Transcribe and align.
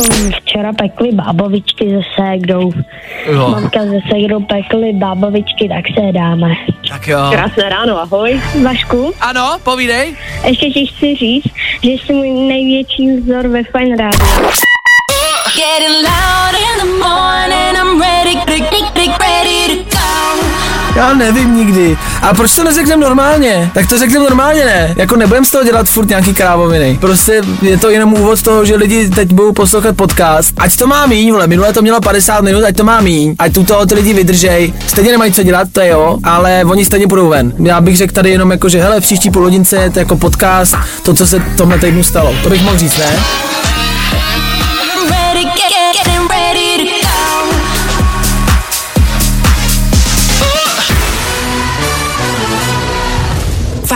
Um, 0.00 0.30
Včera 0.32 0.72
pekli 0.72 1.12
bábovičky 1.12 1.84
se 1.90 2.00
ségrou. 2.16 2.72
Jo. 3.32 3.48
Mamka 3.48 3.80
se 3.80 3.98
ségrou 4.10 4.40
pekli 4.40 4.92
bábovičky, 4.92 5.68
tak 5.68 5.84
se 5.94 6.06
je 6.06 6.12
dáme. 6.12 6.54
Tak 6.88 7.08
jo. 7.08 7.18
Krásné 7.30 7.68
ráno, 7.68 8.00
ahoj. 8.00 8.40
Vašku, 8.64 9.12
Ano, 9.20 9.56
povídej. 9.64 10.14
ještě 10.44 10.66
ti 10.70 10.86
chci 10.86 11.14
říct, 11.16 11.46
že 11.82 11.90
jsi 11.90 12.12
můj 12.12 12.30
největší 12.30 13.16
vzor 13.16 13.48
ve 13.48 13.62
Fine 13.62 13.96
Rádiu. 13.96 14.48
Getting 15.56 15.96
loud 16.02 16.54
in 16.54 16.78
the 16.82 17.04
morning, 17.04 17.74
I'm 17.76 18.00
ready, 18.00 18.34
ready 18.46 18.82
to 18.94 19.06
go. 19.18 19.23
Já 20.96 21.14
nevím 21.14 21.56
nikdy. 21.56 21.96
A 22.22 22.34
proč 22.34 22.54
to 22.54 22.64
neřekneme 22.64 23.02
normálně? 23.02 23.70
Tak 23.74 23.88
to 23.88 23.98
řekneme 23.98 24.24
normálně, 24.24 24.64
ne? 24.64 24.94
Jako 24.96 25.16
nebudem 25.16 25.44
z 25.44 25.50
toho 25.50 25.64
dělat 25.64 25.88
furt 25.88 26.08
nějaký 26.08 26.34
krávoviny. 26.34 26.98
Prostě 27.00 27.42
je 27.62 27.78
to 27.78 27.90
jenom 27.90 28.12
úvod 28.12 28.42
toho, 28.42 28.64
že 28.64 28.76
lidi 28.76 29.10
teď 29.10 29.32
budou 29.32 29.52
poslouchat 29.52 29.96
podcast. 29.96 30.54
Ať 30.58 30.76
to 30.76 30.86
má 30.86 31.06
míň, 31.06 31.32
vole, 31.32 31.46
minule 31.46 31.72
to 31.72 31.82
mělo 31.82 32.00
50 32.00 32.40
minut, 32.40 32.64
ať 32.64 32.76
to 32.76 32.84
má 32.84 33.00
míň. 33.00 33.34
Ať 33.38 33.52
tu 33.54 33.64
toho 33.64 33.86
ty 33.86 33.94
lidi 33.94 34.12
vydržej. 34.12 34.72
Stejně 34.86 35.10
nemají 35.10 35.32
co 35.32 35.42
dělat, 35.42 35.68
to 35.72 35.80
je 35.80 35.88
jo, 35.88 36.18
ale 36.24 36.64
oni 36.64 36.84
stejně 36.84 37.06
půjdou 37.06 37.28
ven. 37.28 37.52
Já 37.58 37.80
bych 37.80 37.96
řekl 37.96 38.12
tady 38.12 38.30
jenom 38.30 38.50
jako, 38.50 38.68
že 38.68 38.82
hele, 38.82 39.00
v 39.00 39.02
příští 39.02 39.30
půl 39.30 39.42
hodince 39.42 39.76
je 39.76 39.90
to 39.90 39.98
jako 39.98 40.16
podcast, 40.16 40.76
to, 41.02 41.14
co 41.14 41.26
se 41.26 41.42
tomhle 41.56 41.78
týdnu 41.78 42.02
stalo. 42.02 42.34
To 42.42 42.50
bych 42.50 42.62
mohl 42.62 42.78
říct, 42.78 42.98
ne? 42.98 43.16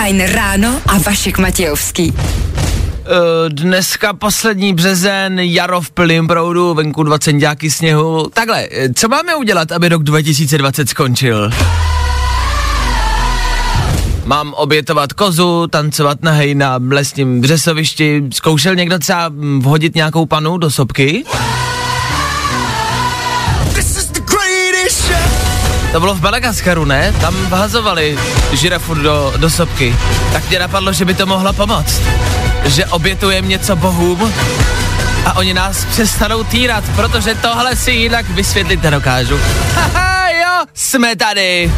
Fajn 0.08 0.20
ráno 0.20 0.80
a 0.86 0.98
Vašek 0.98 1.38
Matějovský. 1.38 2.14
Eh, 2.16 3.48
Dneska 3.48 4.12
poslední 4.12 4.74
březen, 4.74 5.38
jaro 5.38 5.80
v 5.80 5.90
plném 5.90 6.26
proudu, 6.26 6.74
venku 6.74 7.02
20 7.02 7.32
děláky 7.32 7.70
sněhu. 7.70 8.30
Takhle, 8.32 8.68
eh, 8.70 8.94
co 8.94 9.08
máme 9.08 9.34
udělat, 9.36 9.72
aby 9.72 9.88
rok 9.88 10.02
2020 10.02 10.88
skončil? 10.88 11.50
Mám 14.24 14.54
obětovat 14.54 15.12
kozu, 15.12 15.66
tancovat 15.66 16.22
na 16.22 16.30
hej 16.32 16.54
na 16.54 16.78
lesním 16.88 17.40
břesovišti. 17.40 18.22
Zkoušel 18.32 18.74
někdo 18.74 18.98
třeba 18.98 19.28
mm, 19.28 19.60
vhodit 19.60 19.94
nějakou 19.94 20.26
panu 20.26 20.58
do 20.58 20.70
sopky? 20.70 21.24
To 25.92 26.00
bylo 26.00 26.14
v 26.14 26.20
Madagaskaru, 26.20 26.84
ne? 26.84 27.14
Tam 27.20 27.34
vhazovali 27.34 28.18
žirafu 28.52 28.94
do, 28.94 29.34
do 29.36 29.50
sopky. 29.50 29.96
Tak 30.32 30.48
mě 30.48 30.58
napadlo, 30.58 30.92
že 30.92 31.04
by 31.04 31.14
to 31.14 31.26
mohlo 31.26 31.52
pomoct. 31.52 32.00
Že 32.64 32.86
obětujeme 32.86 33.48
něco 33.48 33.76
bohům 33.76 34.34
a 35.26 35.36
oni 35.36 35.54
nás 35.54 35.84
přestanou 35.84 36.44
týrat, 36.44 36.84
protože 36.96 37.34
tohle 37.34 37.76
si 37.76 37.90
jinak 37.90 38.28
vysvětlit 38.30 38.82
nedokážu. 38.82 39.40
Haha, 39.74 40.28
jo, 40.30 40.66
jsme 40.74 41.16
tady. 41.16 41.72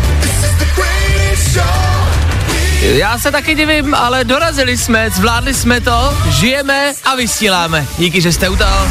Já 2.80 3.18
se 3.18 3.30
taky 3.32 3.54
divím, 3.54 3.94
ale 3.94 4.24
dorazili 4.24 4.78
jsme, 4.78 5.10
zvládli 5.10 5.54
jsme 5.54 5.80
to, 5.80 6.18
žijeme 6.28 6.92
a 7.04 7.14
vysíláme. 7.14 7.86
Díky, 7.98 8.20
že 8.20 8.32
jste 8.32 8.48
u 8.48 8.56
toho. 8.56 8.88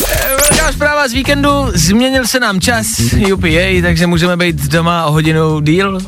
Velká 0.00 0.72
zpráva 0.72 1.08
z 1.08 1.12
víkendu, 1.12 1.70
změnil 1.74 2.26
se 2.26 2.40
nám 2.40 2.60
čas, 2.60 2.86
jej, 3.44 3.82
takže 3.82 4.06
můžeme 4.06 4.36
být 4.36 4.56
doma 4.56 5.04
o 5.04 5.12
hodinu 5.12 5.60
díl, 5.60 5.98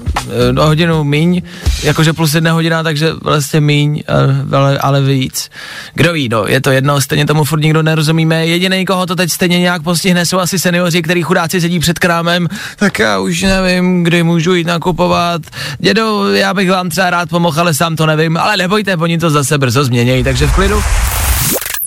eh, 0.56 0.60
o 0.60 0.66
hodinu 0.66 1.04
míň, 1.04 1.42
jakože 1.82 2.12
plus 2.12 2.34
jedna 2.34 2.52
hodina, 2.52 2.82
takže 2.82 3.12
vlastně 3.22 3.60
míň, 3.60 4.02
eh, 4.08 4.56
ale, 4.56 4.78
ale 4.78 5.02
víc. 5.02 5.50
Kdo 5.94 6.12
ví, 6.12 6.28
no, 6.28 6.44
je 6.46 6.60
to 6.60 6.70
jedno, 6.70 7.00
stejně 7.00 7.26
tomu 7.26 7.44
furt 7.44 7.60
nikdo 7.60 7.82
nerozumíme, 7.82 8.46
jediný, 8.46 8.84
koho 8.84 9.06
to 9.06 9.16
teď 9.16 9.32
stejně 9.32 9.60
nějak 9.60 9.82
postihne, 9.82 10.26
jsou 10.26 10.38
asi 10.38 10.58
seniori, 10.58 11.02
který 11.02 11.22
chudáci 11.22 11.60
sedí 11.60 11.78
před 11.78 11.98
krámem, 11.98 12.48
tak 12.76 12.98
já 12.98 13.18
už 13.18 13.42
nevím, 13.42 14.04
kdy 14.04 14.22
můžu 14.22 14.54
jít 14.54 14.66
nakupovat. 14.66 15.42
Dědo, 15.78 16.34
já 16.34 16.54
bych 16.54 16.70
vám 16.70 16.88
třeba 16.88 17.10
rád 17.10 17.28
pomohl, 17.28 17.60
ale 17.60 17.74
sám 17.74 17.96
to 17.96 18.06
nevím, 18.06 18.36
ale 18.36 18.56
nebojte, 18.56 18.96
oni 18.96 19.18
to 19.18 19.30
zase 19.30 19.58
brzo 19.58 19.84
změnějí, 19.84 20.24
takže 20.24 20.46
v 20.46 20.54
klidu. 20.54 20.82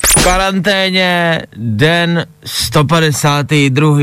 V 0.10 0.24
karanténě 0.24 1.42
den 1.56 2.26
152. 2.46 4.00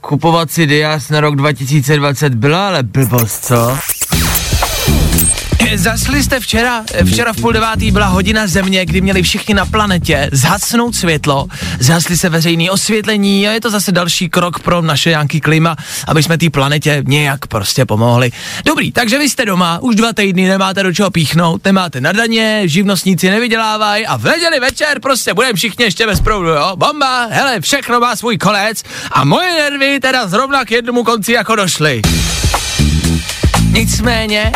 Kupovat 0.00 0.50
si 0.50 0.66
dias 0.66 1.08
na 1.08 1.20
rok 1.20 1.36
2020 1.36 2.34
byla 2.34 2.68
ale 2.68 2.82
blbost, 2.82 3.44
co? 3.44 3.78
Zasli 5.74 6.22
jste 6.22 6.40
včera, 6.40 6.84
včera 7.04 7.32
v 7.32 7.40
půl 7.40 7.52
devátý 7.52 7.90
byla 7.90 8.06
hodina 8.06 8.46
země, 8.46 8.86
kdy 8.86 9.00
měli 9.00 9.22
všichni 9.22 9.54
na 9.54 9.66
planetě 9.66 10.30
zhasnout 10.32 10.94
světlo, 10.94 11.46
zhasli 11.78 12.16
se 12.16 12.28
veřejný 12.28 12.70
osvětlení 12.70 13.48
a 13.48 13.52
je 13.52 13.60
to 13.60 13.70
zase 13.70 13.92
další 13.92 14.28
krok 14.28 14.58
pro 14.58 14.82
naše 14.82 15.10
nějaký 15.10 15.40
klima, 15.40 15.76
aby 16.06 16.22
jsme 16.22 16.38
té 16.38 16.50
planetě 16.50 17.02
nějak 17.06 17.46
prostě 17.46 17.84
pomohli. 17.84 18.30
Dobrý, 18.64 18.92
takže 18.92 19.18
vy 19.18 19.28
jste 19.28 19.44
doma, 19.44 19.78
už 19.78 19.96
dva 19.96 20.12
týdny 20.12 20.48
nemáte 20.48 20.82
do 20.82 20.92
čeho 20.92 21.10
píchnout, 21.10 21.64
nemáte 21.64 22.00
na 22.00 22.12
daně, 22.12 22.62
živnostníci 22.64 23.30
nevydělávají 23.30 24.06
a 24.06 24.16
v 24.16 24.24
neděli 24.24 24.60
večer 24.60 25.00
prostě 25.00 25.34
budeme 25.34 25.54
všichni 25.54 25.84
ještě 25.84 26.06
bez 26.06 26.20
proudu, 26.20 26.48
jo? 26.48 26.72
Bomba, 26.76 27.26
hele, 27.30 27.60
všechno 27.60 28.00
má 28.00 28.16
svůj 28.16 28.38
konec 28.38 28.82
a 29.12 29.24
moje 29.24 29.52
nervy 29.52 30.00
teda 30.00 30.26
zrovna 30.26 30.64
k 30.64 30.70
jednomu 30.70 31.04
konci 31.04 31.32
jako 31.32 31.56
došly. 31.56 32.02
Nicméně, 33.72 34.52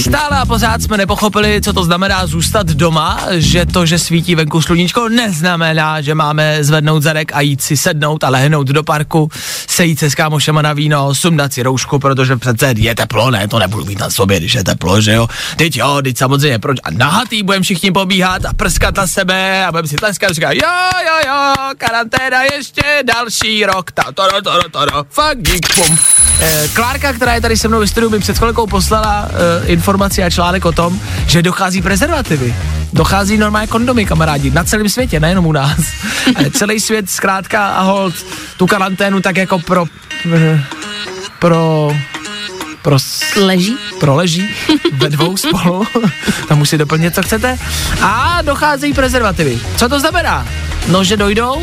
Stále 0.00 0.38
a 0.38 0.46
pořád 0.46 0.82
jsme 0.82 0.96
nepochopili, 0.96 1.60
co 1.64 1.72
to 1.72 1.84
znamená 1.84 2.26
zůstat 2.26 2.66
doma, 2.66 3.20
že 3.30 3.66
to, 3.66 3.86
že 3.86 3.98
svítí 3.98 4.34
venku 4.34 4.62
sluníčko, 4.62 5.08
neznamená, 5.08 6.00
že 6.00 6.14
máme 6.14 6.64
zvednout 6.64 7.02
zadek 7.02 7.32
a 7.34 7.40
jít 7.40 7.62
si 7.62 7.76
sednout 7.76 8.24
a 8.24 8.28
lehnout 8.28 8.66
do 8.66 8.82
parku, 8.82 9.30
sejít 9.68 9.98
se 9.98 10.10
s 10.10 10.14
kámošema 10.14 10.62
na 10.62 10.72
víno, 10.72 11.14
sundat 11.14 11.52
si 11.52 11.62
roušku, 11.62 11.98
protože 11.98 12.36
přece 12.36 12.74
je 12.76 12.94
teplo, 12.94 13.30
ne, 13.30 13.48
to 13.48 13.58
nebudu 13.58 13.84
mít 13.84 13.98
na 13.98 14.10
sobě, 14.10 14.38
když 14.38 14.54
je 14.54 14.64
teplo, 14.64 15.00
že 15.00 15.12
jo. 15.12 15.28
Teď 15.56 15.76
jo, 15.76 16.00
teď 16.04 16.18
samozřejmě, 16.18 16.58
proč? 16.58 16.76
A 16.84 16.90
nahatý 16.90 17.42
budeme 17.42 17.62
všichni 17.62 17.92
pobíhat 17.92 18.44
a 18.44 18.52
prskat 18.52 18.96
na 18.96 19.06
sebe 19.06 19.66
a 19.66 19.72
budeme 19.72 19.88
si 19.88 19.96
tleskat 19.96 20.30
a 20.30 20.32
říkat, 20.32 20.52
jo, 20.52 20.70
jo, 21.06 21.28
jo, 21.28 21.54
karanténa 21.78 22.42
ještě 22.42 23.02
další 23.04 23.64
rok, 23.66 23.92
ta, 23.92 24.02
to, 24.02 24.12
to, 24.12 24.42
to, 24.42 24.68
to, 24.70 24.86
to, 24.90 25.04
fakt 25.10 25.42
dík, 25.42 25.74
pum. 25.74 25.98
Eh, 26.40 26.68
Klárka, 26.72 27.12
která 27.12 27.34
je 27.34 27.40
tady 27.40 27.56
se 27.56 27.68
mnou 27.68 27.78
ve 27.80 27.86
studiu, 27.86 28.10
mi 28.10 28.18
před 28.24 28.38
chvilkou 28.38 28.66
poslala 28.66 29.28
eh, 29.28 29.66
informaci 29.66 30.22
a 30.24 30.30
článek 30.30 30.64
o 30.64 30.72
tom, 30.72 31.00
že 31.26 31.42
dochází 31.42 31.82
prezervativy. 31.82 32.54
Dochází 32.92 33.36
normálně 33.36 33.66
kondomy, 33.66 34.06
kamarádi, 34.06 34.50
na 34.50 34.64
celém 34.64 34.88
světě, 34.88 35.20
nejenom 35.20 35.46
u 35.46 35.52
nás. 35.52 35.78
Eh, 36.36 36.50
Celý 36.50 36.80
svět 36.80 37.10
zkrátka 37.10 37.66
a 37.68 37.82
hold 37.82 38.14
tu 38.56 38.66
karanténu 38.66 39.20
tak 39.20 39.36
jako 39.36 39.58
pro... 39.58 39.84
eh, 40.34 40.64
pro... 41.38 41.92
pro... 42.82 42.96
Leží? 43.36 43.76
Proleží 44.00 44.48
ve 44.92 45.08
dvou 45.08 45.36
spolu. 45.44 45.86
Tam 46.48 46.58
musí 46.58 46.78
doplnit, 46.78 47.14
co 47.14 47.22
chcete. 47.22 47.58
A 48.02 48.42
docházejí 48.42 48.92
prezervativy. 48.92 49.58
Co 49.76 49.88
to 49.88 50.00
znamená? 50.00 50.46
No, 50.88 51.04
že 51.04 51.16
dojdou, 51.16 51.62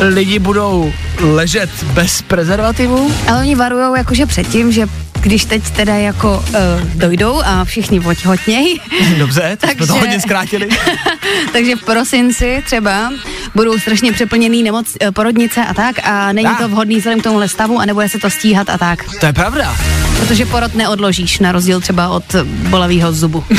lidi 0.00 0.38
budou 0.38 0.92
ležet 1.20 1.70
bez 1.84 2.22
prezervativů, 2.22 3.12
Ale 3.28 3.40
oni 3.40 3.54
varujou 3.54 3.94
jakože 3.94 4.26
předtím, 4.26 4.72
že 4.72 4.86
když 5.20 5.44
teď 5.44 5.70
teda 5.70 5.94
jako 5.94 6.44
uh, 6.48 6.54
dojdou 6.94 7.42
a 7.44 7.64
všichni 7.64 8.00
otěhotnějí, 8.00 8.80
Dobře, 9.18 9.56
tak 9.60 9.70
jsme 9.76 9.86
to 9.86 9.94
hodně 9.94 10.20
zkrátili. 10.20 10.68
takže 11.52 11.76
v 11.76 11.82
prosinci 11.84 12.62
třeba 12.66 13.12
budou 13.54 13.78
strašně 13.78 14.12
přeplněný 14.12 14.62
nemoc, 14.62 14.86
eh, 15.00 15.12
porodnice 15.12 15.60
a 15.64 15.74
tak 15.74 15.96
a 16.08 16.32
není 16.32 16.48
Ah. 16.48 16.58
to 16.62 16.68
vhodný 16.68 16.96
vzhledem 16.96 17.20
k 17.20 17.22
tomuhle 17.22 17.48
stavu 17.48 17.78
a 17.80 17.84
nebude 17.84 18.08
se 18.08 18.18
to 18.18 18.30
stíhat 18.30 18.70
a 18.70 18.78
tak. 18.78 19.04
To 19.20 19.26
je 19.26 19.32
pravda. 19.32 19.76
Protože 20.18 20.46
porod 20.46 20.74
neodložíš, 20.74 21.38
na 21.38 21.52
rozdíl 21.52 21.80
třeba 21.80 22.08
od 22.08 22.34
eh, 22.34 22.44
bolavého 22.44 23.12
zubu. 23.12 23.44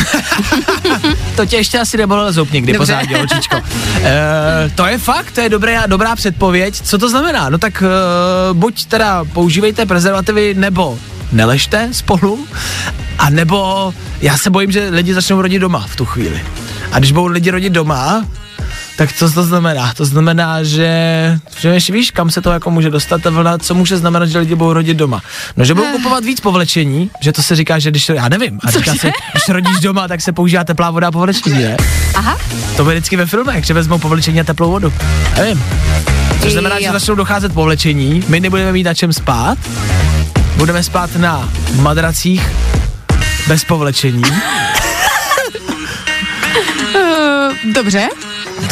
To 1.36 1.46
tě 1.46 1.56
ještě 1.58 1.80
asi 1.80 1.98
nebolel 1.98 2.32
zub 2.34 2.52
nikdy 2.52 2.74
Dobře. 2.74 2.94
pořádně, 2.94 3.18
očičko. 3.18 3.56
e, 4.04 4.70
to 4.76 4.86
je 4.86 4.98
fakt, 4.98 5.32
to 5.32 5.42
je 5.42 5.50
dobrá, 5.50 5.86
dobrá 5.86 6.16
předpověď. 6.16 6.82
Co 6.84 6.98
to 6.98 7.10
znamená? 7.10 7.50
No 7.50 7.58
tak 7.58 7.84
e, 7.84 7.88
buď 8.54 8.86
teda 8.86 9.26
používejte 9.34 9.86
prezervativy, 9.86 10.54
nebo 10.54 11.00
neležte 11.32 11.90
spolu, 11.92 12.48
a 13.20 13.30
nebo 13.30 13.94
já 14.22 14.38
se 14.38 14.50
bojím, 14.50 14.72
že 14.72 14.90
lidi 14.90 15.14
začnou 15.14 15.42
rodit 15.42 15.60
doma 15.60 15.86
v 15.90 15.96
tu 15.96 16.06
chvíli. 16.06 16.42
A 16.92 17.00
když 17.00 17.12
budou 17.12 17.26
lidi 17.26 17.52
rodit 17.52 17.74
doma, 17.74 18.26
tak 18.98 19.14
co 19.14 19.32
to 19.32 19.44
znamená? 19.44 19.94
To 19.94 20.06
znamená, 20.06 20.64
že, 20.64 21.40
že 21.60 21.80
víš, 21.94 22.12
kam 22.12 22.30
se 22.30 22.42
to 22.42 22.52
jako 22.52 22.72
může 22.72 22.90
dostat 22.90 23.22
ta 23.22 23.30
vlna, 23.30 23.58
co 23.58 23.76
může 23.76 23.98
znamenat, 23.98 24.26
že 24.26 24.40
lidi 24.40 24.56
budou 24.56 24.74
rodit 24.74 24.98
doma. 24.98 25.22
No, 25.58 25.66
že 25.66 25.74
budou 25.74 25.92
kupovat 25.92 26.24
víc 26.24 26.40
povlečení, 26.40 27.12
že 27.22 27.32
to 27.32 27.44
se 27.44 27.56
říká, 27.56 27.80
že 27.80 27.92
když, 27.92 28.10
já 28.10 28.30
nevím, 28.30 28.60
a 28.64 28.72
říká 28.72 28.92
se, 28.96 29.12
když 29.32 29.50
rodíš 29.50 29.80
doma, 29.80 30.08
tak 30.08 30.22
se 30.22 30.32
používá 30.32 30.64
teplá 30.64 30.92
voda 30.92 31.08
a 31.08 31.12
povlečení, 31.12 31.64
ne? 31.64 31.78
Aha, 32.16 32.38
To 32.78 32.84
bude 32.84 32.96
vždycky 32.96 33.16
ve 33.16 33.26
filmech, 33.26 33.66
že 33.66 33.74
vezmou 33.74 33.98
povlečení 33.98 34.40
a 34.40 34.44
teplou 34.44 34.72
vodu. 34.72 34.94
Nevím. 35.38 35.64
Což 36.42 36.52
znamená, 36.52 36.82
že 36.82 36.92
začnou 36.92 37.16
docházet 37.16 37.54
povlečení, 37.54 38.24
my 38.28 38.40
nebudeme 38.40 38.72
mít 38.72 38.84
na 38.84 38.94
čem 38.94 39.14
spát, 39.14 39.58
budeme 40.62 40.84
spát 40.84 41.16
na 41.16 41.50
madracích 41.76 42.50
bez 43.48 43.64
povlečení. 43.64 44.24
dobře. 47.74 48.08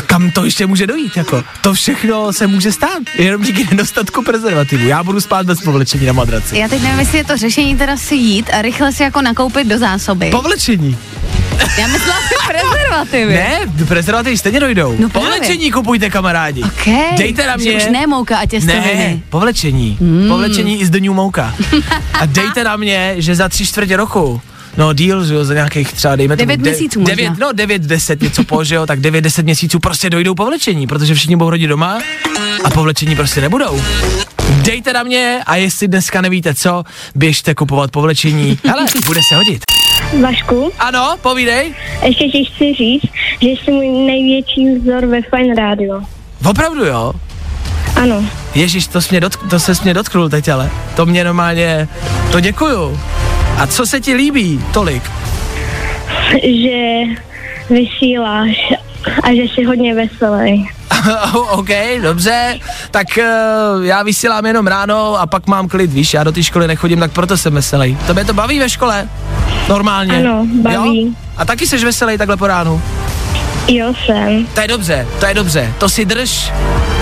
Kam 0.06 0.31
to 0.31 0.45
ještě 0.45 0.68
může 0.68 0.88
dojít, 0.88 1.18
jako? 1.18 1.44
To 1.62 1.74
všechno 1.74 2.33
se 2.33 2.47
může 2.47 2.71
stát, 2.71 3.00
jenom 3.18 3.44
díky 3.44 3.68
nedostatku 3.71 4.24
prezervativu. 4.24 4.88
Já 4.88 5.03
budu 5.03 5.21
spát 5.21 5.45
bez 5.45 5.62
povlečení 5.62 6.06
na 6.06 6.13
madraci. 6.13 6.57
Já 6.57 6.68
teď 6.68 6.81
nevím, 6.81 7.00
jestli 7.00 7.18
je 7.18 7.24
to 7.24 7.38
řešení 7.38 7.77
teda 7.77 7.97
si 7.97 8.15
jít 8.15 8.50
a 8.53 8.62
rychle 8.62 8.92
si 8.92 9.03
jako 9.03 9.21
nakoupit 9.21 9.68
do 9.68 9.77
zásoby. 9.77 10.30
Povlečení. 10.31 10.97
Já 11.77 11.88
myslela 11.88 12.19
si 12.21 12.35
prezervativy. 12.47 13.33
Ne, 13.33 13.59
prezervativy 13.88 14.38
stejně 14.38 14.59
dojdou. 14.59 14.95
No 15.00 15.09
povlečení 15.09 15.71
kupujte, 15.71 16.09
kamarádi. 16.09 16.63
Okay. 16.63 17.17
Dejte 17.17 17.47
na 17.47 17.57
Že 17.57 17.63
mě. 17.63 17.77
Už 17.77 17.85
ne 17.91 18.07
mouka 18.07 18.38
a 18.38 18.45
těstoviny. 18.45 18.83
Ne, 18.95 19.19
povlečení. 19.29 19.97
Mm. 20.00 20.27
Povlečení 20.27 20.81
is 20.81 20.89
the 20.89 21.00
new 21.00 21.13
mouka. 21.13 21.56
A 22.13 22.25
dejte 22.25 22.63
na 22.63 22.75
mě, 22.75 23.13
že 23.17 23.35
za 23.35 23.50
tři 23.50 23.65
čtvrtě 23.65 23.97
roku 23.97 24.41
No 24.77 24.94
díl, 24.94 25.25
že 25.25 25.33
jo, 25.33 25.45
za 25.45 25.53
nějakých 25.53 25.94
třeba, 25.94 26.15
dejme 26.15 26.38
tomu, 26.38 26.47
Devět 26.47 26.61
měsíců 26.61 27.00
možná. 27.00 27.15
devět, 27.15 27.39
no 27.39 27.51
devět, 27.53 27.81
deset, 27.81 28.21
něco 28.21 28.44
po, 28.44 28.63
že 28.63 28.75
jo, 28.75 28.85
tak 28.85 29.00
devět, 29.00 29.21
deset 29.21 29.45
měsíců 29.45 29.79
prostě 29.79 30.09
dojdou 30.09 30.35
povlečení, 30.35 30.88
protože 30.88 31.15
všichni 31.15 31.35
budou 31.35 31.50
rodit 31.50 31.67
doma 31.67 32.00
a 32.63 32.69
povlečení 32.69 33.15
prostě 33.15 33.41
nebudou. 33.41 33.81
Dejte 34.61 34.94
na 34.94 35.03
mě 35.03 35.41
a 35.45 35.56
jestli 35.56 35.88
dneska 35.88 36.21
nevíte 36.21 36.53
co, 36.53 36.83
běžte 37.15 37.56
kupovat 37.56 37.91
povlečení. 37.91 38.59
Hele, 38.65 38.85
bude 39.06 39.19
se 39.29 39.35
hodit. 39.35 39.78
Vašku, 40.17 40.71
Ano, 40.79 41.15
povídej. 41.21 41.73
ještě 42.03 42.25
ti 42.25 42.45
chci 42.45 42.73
říct, 42.73 43.03
že 43.41 43.47
jsi 43.50 43.71
můj 43.71 43.88
největší 43.89 44.69
vzor 44.75 45.06
ve 45.06 45.21
Fine 45.21 45.56
Radio. 45.56 46.01
Opravdu 46.50 46.85
jo? 46.85 47.13
Ano, 47.95 48.25
Ježíš, 48.56 48.88
to, 48.88 49.00
mě 49.11 49.19
dotk- 49.19 49.50
to 49.50 49.59
se 49.59 49.73
mě 49.83 49.94
dotknul 49.94 50.29
teď, 50.29 50.47
ale 50.50 50.69
to 50.95 51.06
mě 51.06 51.23
normálně, 51.23 51.88
to 52.31 52.39
děkuju. 52.39 53.00
A 53.57 53.67
co 53.67 53.85
se 53.85 54.00
ti 54.01 54.13
líbí 54.13 54.61
tolik? 54.73 55.03
že 56.44 57.01
vysíláš 57.69 58.56
a 59.23 59.27
že 59.35 59.41
jsi 59.41 59.63
hodně 59.63 59.95
veselý. 59.95 60.69
OK, 61.51 61.69
dobře, 62.01 62.59
tak 62.91 63.07
uh, 63.17 63.85
já 63.85 64.03
vysílám 64.03 64.45
jenom 64.45 64.67
ráno 64.67 65.15
a 65.15 65.27
pak 65.27 65.47
mám 65.47 65.67
klid, 65.67 65.91
víš, 65.94 66.13
já 66.13 66.23
do 66.23 66.31
té 66.31 66.44
školy 66.44 66.67
nechodím, 66.67 67.00
tak 67.00 67.11
proto 67.11 67.38
jsem 67.38 67.53
veselý. 67.53 67.97
Tebe 68.07 68.25
to 68.25 68.33
baví 68.33 68.59
ve 68.59 68.69
škole? 68.69 69.09
Normálně? 69.69 70.18
Ano, 70.18 70.45
baví. 70.62 71.06
Jo? 71.06 71.12
A 71.38 71.45
taky 71.45 71.68
jsi 71.68 71.77
veselý 71.77 72.18
takhle 72.18 72.38
po 72.38 72.48
ránu? 72.48 72.81
Jo, 73.68 73.94
jsem. 74.06 74.48
To 74.54 74.62
je 74.62 74.68
dobře, 74.68 75.07
to 75.19 75.25
je 75.25 75.33
dobře, 75.33 75.74
to 75.77 75.89
si 75.89 76.06
drž 76.06 76.51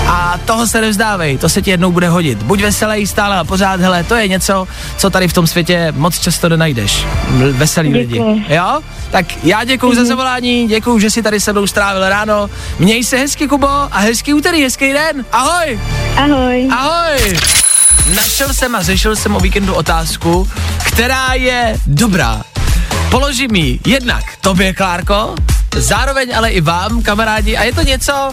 a 0.07 0.39
toho 0.45 0.67
se 0.67 0.81
nevzdávej, 0.81 1.37
to 1.37 1.49
se 1.49 1.61
ti 1.61 1.71
jednou 1.71 1.91
bude 1.91 2.09
hodit. 2.09 2.43
Buď 2.43 2.61
veselý 2.61 3.07
stále 3.07 3.37
a 3.37 3.43
pořád, 3.43 3.79
hele, 3.79 4.03
to 4.03 4.15
je 4.15 4.27
něco, 4.27 4.67
co 4.97 5.09
tady 5.09 5.27
v 5.27 5.33
tom 5.33 5.47
světě 5.47 5.93
moc 5.97 6.19
často 6.19 6.49
nenajdeš. 6.49 7.05
Veselý 7.51 7.93
lidi. 7.93 8.45
Jo? 8.49 8.79
Tak 9.11 9.25
já 9.45 9.63
děkuju 9.63 9.95
za 9.95 10.05
zavolání, 10.05 10.67
děkuju, 10.67 10.99
že 10.99 11.09
jsi 11.11 11.23
tady 11.23 11.39
se 11.39 11.51
mnou 11.53 11.67
strávil 11.67 12.09
ráno. 12.09 12.49
Měj 12.79 13.03
se 13.03 13.17
hezky, 13.17 13.47
Kubo, 13.47 13.67
a 13.67 13.99
hezký 13.99 14.33
úterý, 14.33 14.63
hezký 14.63 14.93
den. 14.93 15.25
Ahoj! 15.31 15.79
Ahoj. 16.17 16.69
Ahoj! 16.71 17.37
Našel 18.15 18.53
jsem 18.53 18.75
a 18.75 18.81
řešil 18.81 19.15
jsem 19.15 19.35
o 19.35 19.39
víkendu 19.39 19.73
otázku, 19.73 20.49
která 20.83 21.33
je 21.33 21.79
dobrá. 21.87 22.41
Položím 23.11 23.55
ji 23.55 23.79
jednak 23.85 24.23
tobě, 24.41 24.73
Klárko, 24.73 25.35
zároveň 25.75 26.37
ale 26.37 26.49
i 26.49 26.61
vám, 26.61 27.01
kamarádi, 27.01 27.57
a 27.57 27.63
je 27.63 27.73
to 27.73 27.81
něco, 27.81 28.31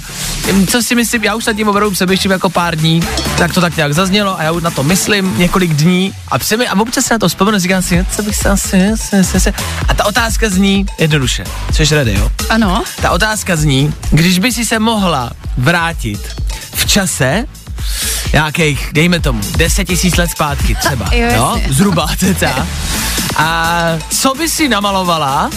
co 0.70 0.82
si 0.82 0.94
myslím, 0.94 1.24
já 1.24 1.34
už 1.34 1.46
nad 1.46 1.52
tím 1.56 1.68
opravdu 1.68 1.90
přemýšlím 1.90 2.32
jako 2.32 2.50
pár 2.50 2.76
dní, 2.76 3.02
tak 3.38 3.54
to 3.54 3.60
tak 3.60 3.76
nějak 3.76 3.94
zaznělo 3.94 4.38
a 4.38 4.42
já 4.42 4.52
už 4.52 4.62
na 4.62 4.70
to 4.70 4.82
myslím 4.82 5.38
několik 5.38 5.74
dní 5.74 6.14
a, 6.28 6.38
přemy, 6.38 6.68
a 6.68 6.80
občas 6.80 7.04
se 7.04 7.14
na 7.14 7.18
to 7.18 7.28
vzpomenu, 7.28 7.58
říkám 7.58 7.82
si, 7.82 8.06
co 8.16 8.22
bych 8.22 8.36
se 8.36 8.48
asi, 8.50 8.90
se, 8.96 9.24
se, 9.24 9.40
se. 9.40 9.52
a 9.88 9.94
ta 9.94 10.04
otázka 10.04 10.48
zní 10.50 10.86
jednoduše, 10.98 11.44
jsi 11.72 11.94
ready, 11.94 12.14
jo? 12.14 12.30
Ano. 12.50 12.82
Ta 13.02 13.10
otázka 13.10 13.56
zní, 13.56 13.94
když 14.10 14.38
by 14.38 14.52
si 14.52 14.64
se 14.64 14.78
mohla 14.78 15.30
vrátit 15.58 16.20
v 16.74 16.86
čase, 16.86 17.44
nějakých, 18.32 18.88
dejme 18.92 19.20
tomu, 19.20 19.40
10 19.56 19.84
tisíc 19.84 20.16
let 20.16 20.30
zpátky 20.30 20.74
třeba, 20.74 21.08
Jo, 21.12 21.28
jo, 21.34 21.52
jasně. 21.56 21.74
zhruba 21.74 22.08
cca. 22.18 22.66
A 23.36 23.82
co 24.10 24.34
by 24.34 24.48
si 24.48 24.68
namalovala 24.68 25.50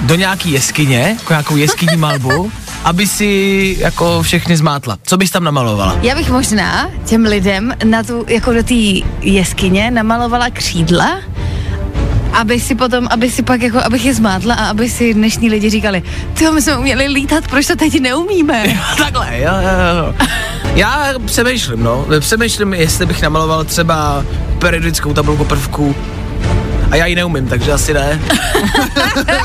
do 0.00 0.14
nějaký 0.14 0.52
jeskyně, 0.52 1.16
jako 1.18 1.32
nějakou 1.32 1.56
jeskyní 1.56 1.96
malbu, 1.96 2.52
aby 2.84 3.06
si 3.06 3.76
jako 3.78 4.22
všechny 4.22 4.56
zmátla? 4.56 4.98
Co 5.02 5.16
bys 5.16 5.30
tam 5.30 5.44
namalovala? 5.44 5.96
Já 6.02 6.14
bych 6.14 6.30
možná 6.30 6.90
těm 7.04 7.24
lidem 7.24 7.74
na 7.84 8.02
tu, 8.02 8.24
jako 8.28 8.52
do 8.52 8.62
té 8.62 8.74
jeskyně 9.20 9.90
namalovala 9.90 10.50
křídla, 10.50 11.20
aby 12.32 12.60
si 12.60 12.74
potom, 12.74 13.08
aby 13.10 13.30
si 13.30 13.42
pak 13.42 13.62
jako, 13.62 13.78
abych 13.84 14.04
je 14.04 14.14
zmátla 14.14 14.54
a 14.54 14.66
aby 14.66 14.90
si 14.90 15.14
dnešní 15.14 15.50
lidi 15.50 15.70
říkali, 15.70 16.02
ty 16.34 16.50
my 16.50 16.62
jsme 16.62 16.76
uměli 16.76 17.06
lítat, 17.06 17.48
proč 17.48 17.66
to 17.66 17.76
teď 17.76 18.00
neumíme? 18.00 18.80
Takhle, 18.98 19.38
jo, 19.38 19.52
jo, 19.60 20.04
jo. 20.06 20.14
Já 20.74 21.14
přemýšlím, 21.24 21.82
no. 21.82 22.06
Přemýšlím, 22.20 22.74
jestli 22.74 23.06
bych 23.06 23.22
namaloval 23.22 23.64
třeba 23.64 24.24
periodickou 24.58 25.12
tabulku 25.12 25.44
prvků. 25.44 25.94
A 26.90 26.96
já 26.96 27.06
ji 27.06 27.14
neumím, 27.16 27.46
takže 27.48 27.72
asi 27.72 27.94
ne. 27.94 28.20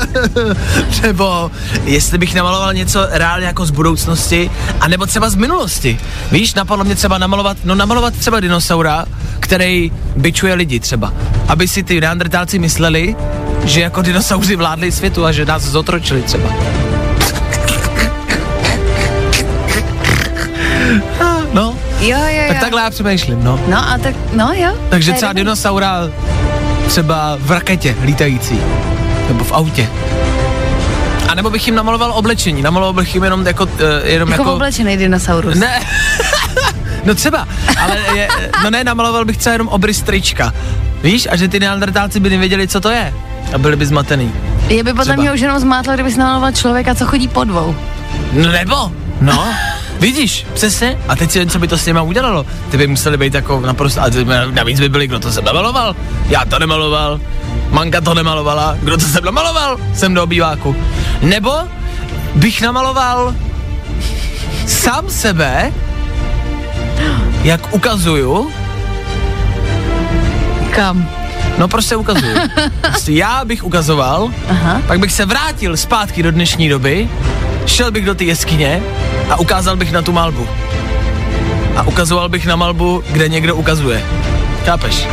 Nebo 1.02 1.50
jestli 1.84 2.18
bych 2.18 2.34
namaloval 2.34 2.74
něco 2.74 3.06
reálně 3.10 3.46
jako 3.46 3.66
z 3.66 3.70
budoucnosti, 3.70 4.50
a 4.80 4.88
nebo 4.88 5.06
třeba 5.06 5.30
z 5.30 5.34
minulosti. 5.34 5.98
Víš, 6.32 6.54
napadlo 6.54 6.84
mě 6.84 6.94
třeba 6.94 7.18
namalovat, 7.18 7.56
no 7.64 7.74
namalovat 7.74 8.14
třeba 8.14 8.40
dinosaura, 8.40 9.04
který 9.40 9.92
byčuje 10.16 10.54
lidi 10.54 10.80
třeba. 10.80 11.12
Aby 11.48 11.68
si 11.68 11.82
ty 11.82 12.00
neandertálci 12.00 12.58
mysleli, 12.58 13.16
že 13.64 13.80
jako 13.80 14.02
dinosauři 14.02 14.56
vládli 14.56 14.92
světu 14.92 15.24
a 15.24 15.32
že 15.32 15.44
nás 15.44 15.62
zotročili 15.62 16.22
třeba. 16.22 16.48
No, 21.52 21.76
Jo, 22.00 22.18
jo, 22.18 22.26
jo. 22.36 22.44
tak 22.48 22.60
takhle 22.60 22.82
já 22.82 22.90
přemýšlím, 22.90 23.44
no. 23.44 23.60
No 23.68 23.78
a 23.78 23.98
tak, 23.98 24.14
no 24.32 24.52
jo. 24.54 24.70
Takže 24.88 25.12
třeba 25.12 25.32
dobrý. 25.32 25.44
dinosaura 25.44 26.00
třeba 26.88 27.38
v 27.40 27.50
raketě 27.50 27.96
lítající. 28.04 28.60
Nebo 29.28 29.44
v 29.44 29.52
autě. 29.52 29.88
A 31.28 31.34
nebo 31.34 31.50
bych 31.50 31.66
jim 31.66 31.74
namaloval 31.76 32.12
oblečení. 32.12 32.62
Namaloval 32.62 32.92
bych 32.92 33.14
jim 33.14 33.24
jenom 33.24 33.46
jako... 33.46 33.64
Uh, 33.64 33.70
jenom 34.04 34.30
Jako, 34.30 34.42
jako 34.42 34.52
oblečený 34.54 34.96
dinosaurus. 34.96 35.54
ne. 35.58 35.80
no 37.04 37.14
třeba, 37.14 37.48
ale 37.80 37.96
je, 38.16 38.28
no 38.64 38.70
ne, 38.70 38.84
namaloval 38.84 39.24
bych 39.24 39.36
třeba 39.36 39.52
jenom 39.52 39.68
obrys 39.68 40.02
trička. 40.02 40.52
Víš, 41.02 41.28
a 41.30 41.36
že 41.36 41.48
ty 41.48 41.60
neandertálci 41.60 42.20
by 42.20 42.30
nevěděli, 42.30 42.68
co 42.68 42.80
to 42.80 42.90
je. 42.90 43.14
A 43.54 43.58
byli 43.58 43.76
by 43.76 43.86
zmatený. 43.86 44.32
Je 44.68 44.84
by 44.84 44.90
potom 44.90 45.02
Třeba. 45.04 45.22
mě 45.22 45.32
už 45.32 45.40
jenom 45.40 45.58
zmátlo, 45.58 45.94
kdybys 45.94 46.16
namaloval 46.16 46.52
člověka, 46.52 46.94
co 46.94 47.06
chodí 47.06 47.28
po 47.28 47.44
dvou. 47.44 47.76
No 48.32 48.52
nebo, 48.52 48.92
no. 49.20 49.44
Vidíš, 50.00 50.46
přesně. 50.54 50.98
A 51.08 51.16
teď 51.16 51.30
si 51.30 51.38
jen, 51.38 51.48
co 51.48 51.58
by 51.58 51.68
to 51.68 51.78
s 51.78 51.84
těma 51.84 52.02
udělalo. 52.02 52.46
Ty 52.70 52.76
by 52.76 52.86
museli 52.86 53.16
být 53.16 53.34
jako 53.34 53.60
naprosto, 53.60 54.00
a 54.00 54.06
navíc 54.50 54.80
by 54.80 54.88
byli, 54.88 55.06
kdo 55.06 55.20
to 55.20 55.32
sebe 55.32 55.52
maloval. 55.52 55.96
Já 56.28 56.44
to 56.44 56.58
nemaloval, 56.58 57.20
Manka 57.70 58.00
to 58.00 58.14
nemalovala, 58.14 58.76
kdo 58.82 58.96
to 58.96 59.04
sebe 59.04 59.30
maloval, 59.30 59.78
jsem 59.94 60.14
do 60.14 60.22
obýváku. 60.22 60.76
Nebo 61.20 61.52
bych 62.34 62.62
namaloval 62.62 63.34
sám 64.66 65.10
sebe, 65.10 65.72
jak 67.42 67.74
ukazuju, 67.74 68.50
Kam? 70.70 71.08
no 71.58 71.68
prostě 71.68 71.96
ukazuju. 71.96 72.36
Prostě 72.80 73.12
já 73.12 73.44
bych 73.44 73.64
ukazoval, 73.64 74.30
Aha. 74.48 74.82
pak 74.86 74.98
bych 74.98 75.12
se 75.12 75.24
vrátil 75.26 75.76
zpátky 75.76 76.22
do 76.22 76.30
dnešní 76.30 76.68
doby, 76.68 77.08
šel 77.66 77.90
bych 77.90 78.04
do 78.04 78.14
té 78.14 78.24
jeskyně 78.24 78.82
a 79.30 79.40
ukázal 79.40 79.76
bych 79.76 79.92
na 79.92 80.02
tu 80.02 80.12
malbu. 80.12 80.48
A 81.76 81.82
ukazoval 81.82 82.28
bych 82.28 82.46
na 82.46 82.56
malbu, 82.56 83.02
kde 83.10 83.28
někdo 83.28 83.56
ukazuje. 83.56 84.04
Chápeš? 84.64 85.06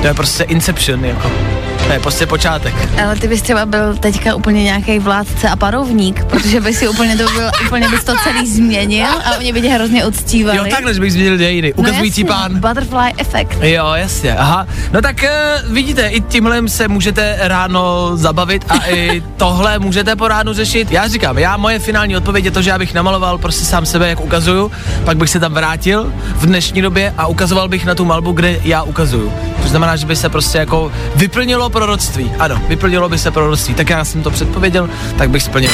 To 0.00 0.06
je 0.06 0.14
prostě 0.14 0.44
Inception, 0.44 1.04
jako. 1.04 1.51
To 1.86 1.92
je 1.92 2.00
prostě 2.00 2.26
počátek. 2.26 2.74
Ale 3.04 3.16
ty 3.16 3.28
bys 3.28 3.42
třeba 3.42 3.66
byl 3.66 3.96
teďka 3.96 4.34
úplně 4.34 4.62
nějaký 4.62 4.98
vládce 4.98 5.48
a 5.48 5.56
parovník, 5.56 6.24
protože 6.24 6.60
by 6.60 6.74
si 6.74 6.88
úplně 6.88 7.16
to 7.16 7.24
byl, 7.32 7.50
úplně 7.66 7.88
bys 7.88 8.04
to 8.04 8.12
celý 8.24 8.46
změnil 8.50 9.06
a 9.24 9.36
oni 9.38 9.52
by 9.52 9.62
tě 9.62 9.68
hrozně 9.68 10.04
uctívali. 10.04 10.58
Jo, 10.58 10.64
takhle, 10.70 10.94
že 10.94 11.00
bych 11.00 11.12
změnil 11.12 11.36
dějiny. 11.36 11.74
Ukazující 11.74 12.24
no 12.24 12.30
jasně, 12.30 12.48
pán. 12.48 12.60
Butterfly 12.60 13.12
efekt. 13.18 13.58
Jo, 13.62 13.92
jasně, 13.94 14.36
aha. 14.36 14.66
No 14.92 15.02
tak 15.02 15.16
uh, 15.22 15.72
vidíte, 15.72 16.08
i 16.08 16.20
tímhle 16.20 16.68
se 16.68 16.88
můžete 16.88 17.36
ráno 17.40 18.10
zabavit 18.16 18.64
a 18.68 18.86
i 18.86 19.22
tohle 19.36 19.78
můžete 19.78 20.16
po 20.16 20.28
ránu 20.28 20.52
řešit. 20.52 20.90
Já 20.90 21.08
říkám, 21.08 21.38
já 21.38 21.56
moje 21.56 21.78
finální 21.78 22.16
odpověď 22.16 22.44
je 22.44 22.50
to, 22.50 22.62
že 22.62 22.70
já 22.70 22.78
bych 22.78 22.94
namaloval 22.94 23.38
prostě 23.38 23.64
sám 23.64 23.86
sebe, 23.86 24.08
jak 24.08 24.20
ukazuju, 24.20 24.72
pak 25.04 25.16
bych 25.16 25.30
se 25.30 25.40
tam 25.40 25.54
vrátil 25.54 26.12
v 26.36 26.46
dnešní 26.46 26.82
době 26.82 27.14
a 27.18 27.26
ukazoval 27.26 27.68
bych 27.68 27.84
na 27.86 27.94
tu 27.94 28.04
malbu, 28.04 28.32
kde 28.32 28.60
já 28.64 28.82
ukazuju. 28.82 29.32
To 29.62 29.68
znamená, 29.68 29.96
že 29.96 30.06
by 30.06 30.16
se 30.16 30.28
prostě 30.28 30.58
jako 30.58 30.92
vyplnilo 31.16 31.70
proroctví. 31.72 32.32
Ano, 32.38 32.62
vyplnilo 32.68 33.08
by 33.08 33.18
se 33.18 33.30
proroctví. 33.30 33.74
Tak 33.74 33.90
já 33.90 34.04
jsem 34.04 34.22
to 34.22 34.30
předpověděl, 34.30 34.90
tak 35.18 35.30
bych 35.30 35.42
splnil. 35.42 35.70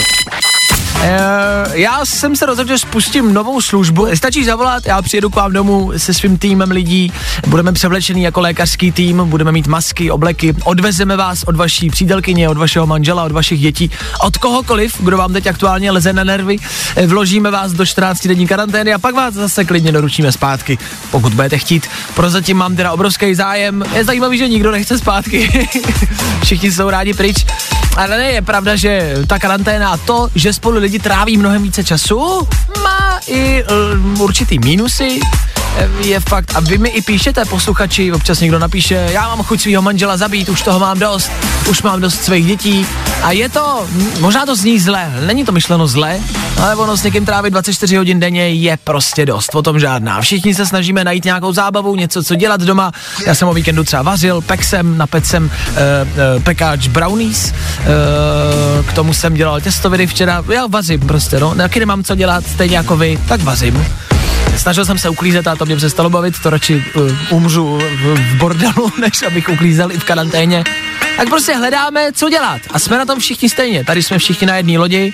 E, 1.02 1.19
já 1.73 2.05
jsem 2.05 2.37
se 2.37 2.47
rozhodl, 2.47 2.69
že 2.69 2.78
spustím 2.78 3.35
novou 3.35 3.61
službu. 3.61 4.07
Stačí 4.14 4.45
zavolat, 4.45 4.87
já 4.87 5.02
přijedu 5.02 5.31
k 5.31 5.37
vám 5.37 5.52
domů 5.52 5.93
se 5.97 6.14
svým 6.14 6.38
týmem 6.38 6.71
lidí, 6.71 7.12
budeme 7.47 7.73
převlečený 7.73 8.23
jako 8.23 8.40
lékařský 8.40 8.93
tým, 8.93 9.23
budeme 9.25 9.52
mít 9.52 9.67
masky, 9.67 10.11
obleky, 10.11 10.55
odvezeme 10.64 11.17
vás 11.17 11.43
od 11.43 11.57
vaší 11.57 11.90
přítelkyně, 11.90 12.49
od 12.49 12.57
vašeho 12.57 12.87
manžela, 12.87 13.25
od 13.25 13.33
vašich 13.33 13.61
dětí, 13.61 13.90
od 14.23 14.37
kohokoliv, 14.37 14.97
kdo 15.00 15.17
vám 15.17 15.33
teď 15.33 15.47
aktuálně 15.47 15.90
leze 15.90 16.12
na 16.12 16.25
nervy, 16.25 16.59
E, 16.97 17.07
vložíme 17.07 17.50
vás 17.50 17.73
do 17.73 17.87
14 17.87 18.26
denní 18.26 18.47
karantény 18.47 18.95
a 18.95 18.99
pak 18.99 19.14
vás 19.14 19.35
zase 19.35 19.64
klidně 19.64 19.93
doručíme 19.93 20.33
zpátky, 20.33 20.78
pokud 21.11 21.35
budete 21.35 21.59
chtít. 21.59 21.87
Prozatím 22.14 22.57
mám 22.57 22.76
teda 22.76 22.93
obrovský 22.93 23.35
zájem. 23.35 23.85
Je 23.95 24.05
zajímavý, 24.05 24.38
že 24.38 24.49
nikdo 24.49 24.71
nechce 24.71 24.99
zpátky. 24.99 25.69
Všichni 26.43 26.73
jsou 26.73 26.90
rádi 26.90 27.14
pryč. 27.14 27.47
Ale 27.99 28.14
ne, 28.19 28.28
je 28.38 28.43
pravda, 28.43 28.76
že 28.78 29.26
ta 29.26 29.43
karanténa 29.43 29.90
a 29.90 29.97
to, 29.99 30.31
že 30.35 30.52
spolu 30.52 30.78
lidi 30.78 30.99
tráví 31.02 31.37
mnohem 31.37 31.62
více 31.62 31.85
času, 31.85 32.47
má 32.83 33.19
i 33.26 33.59
uh, 33.62 34.23
určitý 34.23 34.59
mínusy. 34.59 35.19
Je 35.98 36.20
fakt, 36.20 36.56
a 36.56 36.60
vy 36.60 36.78
mi 36.78 36.88
i 36.88 37.02
píšete, 37.02 37.44
posluchači, 37.44 38.12
občas 38.12 38.40
někdo 38.40 38.58
napíše, 38.58 39.08
já 39.12 39.28
mám 39.28 39.42
chuť 39.42 39.60
svého 39.60 39.82
manžela 39.82 40.16
zabít, 40.16 40.48
už 40.48 40.62
toho 40.62 40.78
mám 40.78 40.98
dost, 40.98 41.30
už 41.70 41.82
mám 41.82 42.00
dost 42.00 42.25
svých 42.25 42.46
dětí. 42.46 42.87
A 43.22 43.32
je 43.32 43.48
to, 43.48 43.87
možná 44.20 44.46
to 44.46 44.56
zní 44.56 44.80
zle, 44.80 45.12
není 45.26 45.44
to 45.44 45.52
myšleno 45.52 45.87
zle, 45.87 46.20
ale 46.62 46.76
ono 46.76 46.96
s 46.96 47.02
někým 47.02 47.26
trávit 47.26 47.50
24 47.50 47.96
hodin 47.96 48.20
denně 48.20 48.48
je 48.48 48.78
prostě 48.84 49.26
dost, 49.26 49.54
o 49.54 49.62
tom 49.62 49.80
žádná. 49.80 50.20
Všichni 50.20 50.54
se 50.54 50.66
snažíme 50.66 51.04
najít 51.04 51.25
nějakou 51.25 51.52
zábavu, 51.52 51.96
něco, 51.96 52.22
co 52.22 52.34
dělat 52.34 52.60
doma. 52.60 52.92
Já 53.26 53.34
jsem 53.34 53.48
o 53.48 53.54
víkendu 53.54 53.84
třeba 53.84 54.02
vařil, 54.02 54.40
pek 54.40 54.64
jsem, 54.64 54.98
napec 54.98 55.25
jsem 55.25 55.44
uh, 55.44 55.50
uh, 55.50 56.42
pekáč 56.42 56.88
brownies, 56.88 57.52
uh, 57.52 58.87
k 58.87 58.92
tomu 58.92 59.14
jsem 59.14 59.34
dělal 59.34 59.60
těstoviny 59.60 60.06
včera, 60.06 60.44
já 60.52 60.66
vařím 60.66 61.00
prostě, 61.00 61.40
no, 61.40 61.54
taky 61.54 61.80
nemám 61.80 62.04
co 62.04 62.14
dělat, 62.14 62.44
stejně 62.46 62.76
jako 62.76 62.96
vy, 62.96 63.18
tak 63.28 63.42
vařím. 63.42 63.87
Snažil 64.58 64.84
jsem 64.84 64.98
se 64.98 65.08
uklízet 65.08 65.46
a 65.46 65.56
to 65.56 65.66
mě 65.66 65.76
přestalo 65.76 66.10
bavit, 66.10 66.38
to 66.42 66.50
radši 66.50 66.84
uh, 66.94 67.10
umřu 67.30 67.78
v, 67.78 68.14
v 68.14 68.36
bordelu, 68.36 68.92
než 69.00 69.22
abych 69.22 69.48
uklízel 69.48 69.92
i 69.92 69.98
v 69.98 70.04
karanténě. 70.04 70.64
Tak 71.16 71.28
prostě 71.28 71.54
hledáme, 71.56 72.12
co 72.12 72.28
dělat. 72.28 72.60
A 72.70 72.78
jsme 72.78 72.98
na 72.98 73.04
tom 73.04 73.18
všichni 73.18 73.48
stejně. 73.48 73.84
Tady 73.84 74.02
jsme 74.02 74.18
všichni 74.18 74.46
na 74.46 74.56
jedné 74.56 74.78
lodi. 74.78 75.12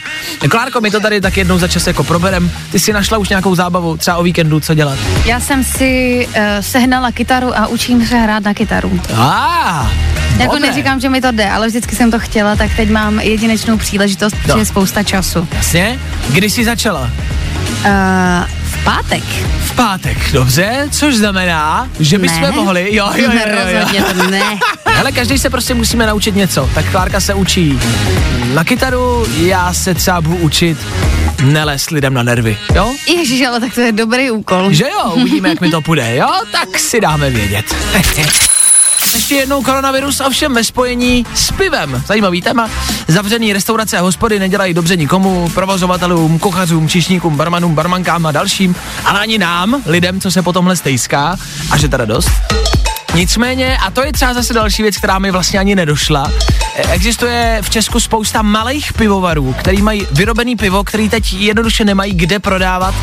Klárko, 0.50 0.80
my 0.80 0.90
to 0.90 1.00
tady 1.00 1.20
tak 1.20 1.36
jednou 1.36 1.58
za 1.58 1.68
čas 1.68 1.86
jako 1.86 2.04
proberem. 2.04 2.50
Ty 2.72 2.78
si 2.78 2.92
našla 2.92 3.18
už 3.18 3.28
nějakou 3.28 3.54
zábavu, 3.54 3.96
třeba 3.96 4.16
o 4.16 4.22
víkendu, 4.22 4.60
co 4.60 4.74
dělat. 4.74 4.98
Já 5.24 5.40
jsem 5.40 5.64
si 5.64 6.26
uh, 6.28 6.42
sehnala 6.60 7.12
kytaru 7.12 7.58
a 7.58 7.66
učím 7.66 8.06
se 8.06 8.16
hrát 8.16 8.44
na 8.44 8.54
kytaru. 8.54 9.00
A, 9.16 9.92
Jako 10.38 10.58
neříkám, 10.58 11.00
že 11.00 11.08
mi 11.08 11.20
to 11.20 11.32
jde, 11.32 11.50
ale 11.50 11.66
vždycky 11.68 11.96
jsem 11.96 12.10
to 12.10 12.18
chtěla, 12.18 12.56
tak 12.56 12.70
teď 12.76 12.90
mám 12.90 13.20
jedinečnou 13.20 13.76
příležitost, 13.78 14.34
protože 14.36 14.52
No. 14.52 14.58
je 14.58 14.64
spousta 14.64 15.02
času. 15.02 15.48
Jasně? 15.52 15.98
Kdy 16.28 16.50
jsi 16.50 16.64
začala? 16.64 17.10
Uh, 17.84 17.90
pátek. 18.84 19.22
V 19.64 19.72
pátek, 19.76 20.32
dobře, 20.32 20.88
což 20.90 21.14
znamená, 21.16 21.88
že 22.00 22.18
bychom 22.18 22.40
Ne. 22.40 22.50
mohli, 22.50 22.94
jo, 22.96 23.10
jo, 23.14 23.30
jo, 23.32 23.40
jo, 23.46 23.68
jo. 23.68 23.80
Rozhodně 23.80 24.02
to 24.02 24.30
ne. 24.30 24.58
Ale 25.00 25.12
každý 25.12 25.38
se 25.38 25.50
prostě 25.50 25.74
musíme 25.74 26.06
naučit 26.06 26.36
něco. 26.36 26.70
Tak 26.74 26.90
Klárka 26.90 27.20
se 27.20 27.34
učí 27.34 27.78
na 28.54 28.64
kytaru, 28.64 29.26
já 29.36 29.72
se 29.72 29.94
třeba 29.94 30.20
budu 30.20 30.36
učit 30.36 30.78
nelést 31.42 31.90
lidem 31.90 32.14
na 32.14 32.22
nervy, 32.22 32.58
jo? 32.74 32.94
Ježiš, 33.18 33.42
ale 33.46 33.60
tak 33.60 33.74
to 33.74 33.80
je 33.80 33.92
dobrý 33.92 34.30
úkol. 34.30 34.72
Že 34.72 34.84
jo, 34.84 35.12
uvidíme, 35.14 35.48
jak 35.48 35.60
mi 35.60 35.70
to 35.70 35.80
půjde, 35.80 36.16
jo? 36.16 36.28
Tak 36.52 36.78
si 36.78 37.00
dáme 37.00 37.30
vědět. 37.30 37.74
Ještě 39.14 39.34
jednou 39.34 39.62
koronavirus, 39.62 40.20
ovšem 40.20 40.54
ve 40.54 40.64
spojení 40.64 41.26
s 41.34 41.52
pivem. 41.52 42.02
Zajímavý 42.06 42.42
téma. 42.42 42.70
Zavřený 43.08 43.52
restaurace 43.52 43.98
a 43.98 44.00
hospody 44.00 44.38
nedělají 44.38 44.74
dobře 44.74 44.96
nikomu, 44.96 45.50
provozovatelům, 45.54 46.38
kuchařům, 46.38 46.88
čišníkům, 46.88 47.36
barmanům, 47.36 47.74
barmankám 47.74 48.26
a 48.26 48.32
dalším, 48.32 48.76
ale 49.04 49.20
ani 49.20 49.38
nám, 49.38 49.82
lidem, 49.86 50.20
co 50.20 50.30
se 50.30 50.42
po 50.42 50.52
tomhle 50.52 50.76
stejská, 50.76 51.36
a 51.70 51.76
že 51.76 51.88
teda 51.88 52.04
dost. 52.04 52.30
Nicméně, 53.14 53.78
a 53.86 53.90
to 53.90 54.04
je 54.04 54.12
třeba 54.12 54.34
zase 54.34 54.54
další 54.54 54.82
věc, 54.82 54.96
která 54.96 55.18
mi 55.18 55.30
vlastně 55.30 55.58
ani 55.58 55.74
nedošla, 55.74 56.32
existuje 56.76 57.58
v 57.62 57.70
Česku 57.70 58.00
spousta 58.00 58.42
malých 58.42 58.92
pivovarů, 58.92 59.52
který 59.58 59.82
mají 59.82 60.06
vyrobený 60.10 60.56
pivo, 60.56 60.84
který 60.84 61.08
teď 61.08 61.32
jednoduše 61.32 61.84
nemají 61.84 62.14
kde 62.14 62.38
prodávat. 62.38 62.94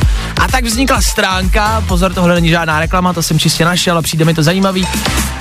A 0.41 0.47
tak 0.47 0.63
vznikla 0.63 1.01
stránka, 1.01 1.83
pozor, 1.87 2.13
tohle 2.13 2.35
není 2.35 2.49
žádná 2.49 2.79
reklama, 2.79 3.13
to 3.13 3.23
jsem 3.23 3.39
čistě 3.39 3.65
našel 3.65 3.97
a 3.97 4.01
přijde 4.01 4.25
mi 4.25 4.33
to 4.33 4.43
zajímavý. 4.43 4.87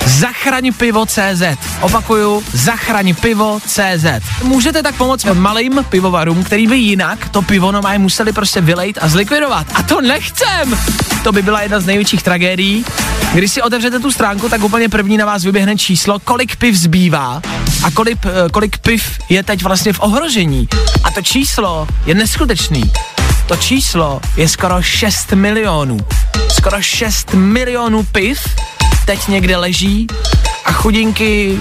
Zachraň 0.05 0.73
pivo 0.73 1.05
CZ. 1.05 1.43
Opakuju, 1.81 2.43
zachraň 2.53 3.15
pivo 3.15 3.59
CZ. 3.65 4.05
Můžete 4.43 4.83
tak 4.83 4.95
pomoct 4.95 5.25
malým 5.33 5.85
pivovarům, 5.89 6.43
který 6.43 6.67
by 6.67 6.77
jinak 6.77 7.29
to 7.29 7.41
pivo 7.41 7.71
normálně 7.71 7.99
museli 7.99 8.33
prostě 8.33 8.61
vylejt 8.61 8.97
a 9.01 9.07
zlikvidovat. 9.07 9.67
A 9.73 9.83
to 9.83 10.01
nechcem! 10.01 10.79
To 11.23 11.31
by 11.31 11.41
byla 11.41 11.61
jedna 11.61 11.79
z 11.79 11.85
největších 11.85 12.23
tragédií. 12.23 12.85
Když 13.33 13.51
si 13.51 13.61
otevřete 13.61 13.99
tu 13.99 14.11
stránku, 14.11 14.49
tak 14.49 14.63
úplně 14.63 14.89
první 14.89 15.17
na 15.17 15.25
vás 15.25 15.43
vyběhne 15.43 15.77
číslo, 15.77 16.19
kolik 16.19 16.55
piv 16.55 16.75
zbývá 16.75 17.41
a 17.83 17.91
kolik, 17.91 18.25
eh, 18.25 18.49
kolik 18.51 18.77
piv 18.77 19.03
je 19.29 19.43
teď 19.43 19.63
vlastně 19.63 19.93
v 19.93 19.99
ohrožení. 19.99 20.67
A 21.03 21.11
to 21.11 21.21
číslo 21.21 21.87
je 22.05 22.15
neskutečný. 22.15 22.91
To 23.45 23.55
číslo 23.55 24.21
je 24.37 24.49
skoro 24.49 24.81
6 24.81 25.31
milionů. 25.31 25.97
Skoro 26.49 26.81
6 26.81 27.33
milionů 27.33 28.03
piv 28.03 28.39
teď 29.05 29.27
někde 29.27 29.57
leží 29.57 30.07
a 30.65 30.71
chudinky 30.71 31.59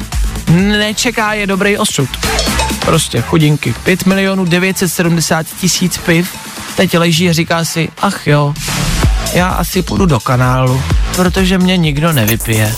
nečeká 0.49 1.33
je 1.33 1.47
dobrý 1.47 1.79
osud. 1.79 2.09
Prostě 2.85 3.21
chudinky. 3.21 3.75
5 3.85 4.07
milionů 4.07 4.45
970 4.45 5.47
tisíc 5.61 5.99
piv 5.99 6.37
teď 6.77 6.99
leží 6.99 7.29
a 7.29 7.33
říká 7.33 7.65
si, 7.65 7.89
ach 7.99 8.27
jo, 8.27 8.55
já 9.33 9.49
asi 9.49 9.83
půjdu 9.83 10.07
do 10.07 10.21
kanálu, 10.21 10.83
protože 11.17 11.59
mě 11.59 11.77
nikdo 11.77 12.13
nevypije. 12.13 12.75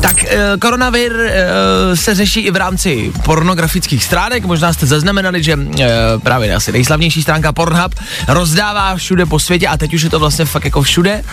Tak 0.00 0.24
eh, 0.24 0.38
koronavir 0.58 1.12
eh, 1.12 1.96
se 1.96 2.14
řeší 2.14 2.40
i 2.40 2.50
v 2.50 2.56
rámci 2.56 3.12
pornografických 3.24 4.04
stránek. 4.04 4.44
Možná 4.44 4.72
jste 4.72 4.86
zaznamenali, 4.86 5.42
že 5.42 5.58
eh, 5.80 5.88
právě 6.22 6.54
asi 6.54 6.72
nejslavnější 6.72 7.22
stránka 7.22 7.52
Pornhub 7.52 7.94
rozdává 8.28 8.96
všude 8.96 9.26
po 9.26 9.38
světě 9.38 9.68
a 9.68 9.76
teď 9.76 9.94
už 9.94 10.02
je 10.02 10.10
to 10.10 10.18
vlastně 10.18 10.44
fakt 10.44 10.64
jako 10.64 10.82
všude. 10.82 11.24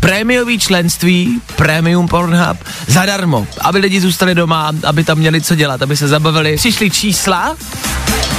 Prémiový 0.00 0.58
členství, 0.58 1.40
Premium 1.56 2.08
Pornhub, 2.08 2.58
zadarmo, 2.86 3.46
aby 3.60 3.78
lidi 3.78 4.00
zůstali 4.00 4.34
doma, 4.34 4.72
aby 4.84 5.04
tam 5.04 5.18
měli 5.18 5.40
co 5.40 5.54
dělat, 5.54 5.82
aby 5.82 5.96
se 5.96 6.08
zabavili. 6.08 6.56
Přišly 6.56 6.90
čísla 6.90 7.56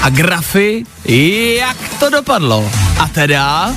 a 0.02 0.10
grafy, 0.10 0.84
jak 1.58 1.78
to 2.00 2.10
dopadlo. 2.10 2.72
A 3.00 3.08
teda 3.08 3.74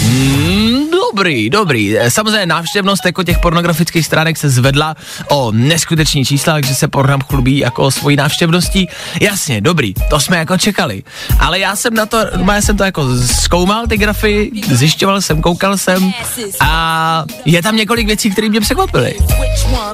Mm, 0.00 0.99
dobrý, 1.12 1.50
dobrý. 1.50 1.98
Eh, 1.98 2.10
Samozřejmě 2.10 2.46
návštěvnost 2.46 3.04
jako 3.04 3.22
těch 3.22 3.38
pornografických 3.38 4.06
stránek 4.06 4.36
se 4.36 4.50
zvedla 4.50 4.96
o 5.28 5.52
neskuteční 5.52 6.24
čísla, 6.24 6.52
takže 6.52 6.74
se 6.74 6.88
Pornhub 6.88 7.22
chlubí 7.22 7.58
jako 7.58 7.82
o 7.82 7.90
svojí 7.90 8.16
návštěvností. 8.16 8.88
Jasně, 9.20 9.60
dobrý, 9.60 9.94
to 10.10 10.20
jsme 10.20 10.36
jako 10.36 10.58
čekali. 10.58 11.02
Ale 11.38 11.58
já 11.58 11.76
jsem 11.76 11.94
na 11.94 12.06
to, 12.06 12.18
já 12.52 12.60
jsem 12.62 12.76
to 12.76 12.84
jako 12.84 13.16
zkoumal 13.26 13.86
ty 13.86 13.96
grafy, 13.96 14.50
zjišťoval 14.70 15.20
jsem, 15.20 15.42
koukal 15.42 15.78
jsem 15.78 16.12
a 16.60 17.24
je 17.44 17.62
tam 17.62 17.76
několik 17.76 18.06
věcí, 18.06 18.30
které 18.30 18.48
mě 18.48 18.60
překvapily. 18.60 19.14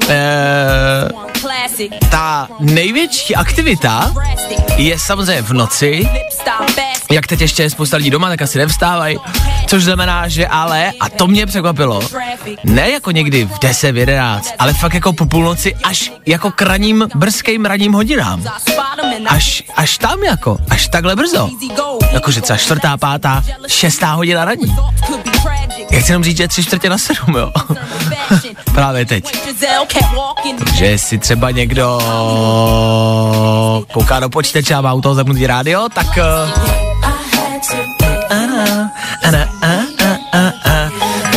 Eh, 0.09 1.09
ta 2.11 2.49
největší 2.61 3.37
aktivita 3.37 4.15
je 4.77 4.99
samozřejmě 4.99 5.43
v 5.43 5.53
noci, 5.53 6.09
jak 7.11 7.27
teď 7.27 7.41
ještě 7.41 7.63
je 7.63 7.71
spousta 7.71 7.97
lidí 7.97 8.11
doma, 8.11 8.29
tak 8.29 8.43
asi 8.43 8.59
nevstávají, 8.59 9.17
což 9.67 9.85
znamená, 9.85 10.29
že 10.29 10.47
ale, 10.47 10.93
a 11.01 11.09
to 11.09 11.27
mě 11.27 11.47
překvapilo, 11.47 12.01
ne 12.65 12.91
jako 12.91 13.11
někdy 13.11 13.45
v 13.45 13.59
10, 13.59 13.93
v 13.93 13.97
11, 13.97 14.55
ale 14.59 14.73
fakt 14.73 14.95
jako 14.95 15.13
po 15.13 15.27
půlnoci 15.27 15.75
až 15.75 16.13
jako 16.27 16.51
k 16.51 16.63
raním, 16.63 17.09
brzkým 17.15 17.65
raním 17.65 17.93
hodinám. 17.93 18.45
Až, 19.27 19.63
až 19.77 19.99
tam 19.99 20.23
jako, 20.23 20.59
až 20.71 20.89
takhle 20.89 21.17
brzo. 21.17 21.51
Jakože 22.13 22.41
třeba 22.41 22.57
čtvrtá, 22.57 22.97
pátá, 22.97 23.45
šestá 23.67 24.13
hodina 24.13 24.45
raní. 24.45 24.77
Já 25.91 26.01
chci 26.01 26.13
jenom 26.13 26.25
říct, 26.25 26.37
že 26.37 26.43
je 26.43 26.49
tři 26.49 26.65
čtvrtě 26.65 26.91
na 26.91 26.99
sedm, 26.99 27.35
jo. 27.35 27.53
Právě 28.75 29.07
teď. 29.07 29.39
Že 30.75 30.87
jestli 30.87 31.19
třeba 31.19 31.51
někdo 31.51 32.01
kouká 33.93 34.21
do 34.21 34.29
počítače 34.29 34.75
a 34.75 34.81
má 34.81 34.93
u 34.93 35.01
toho 35.01 35.15
zapnutý 35.15 35.47
rádio, 35.47 35.89
tak... 35.95 36.07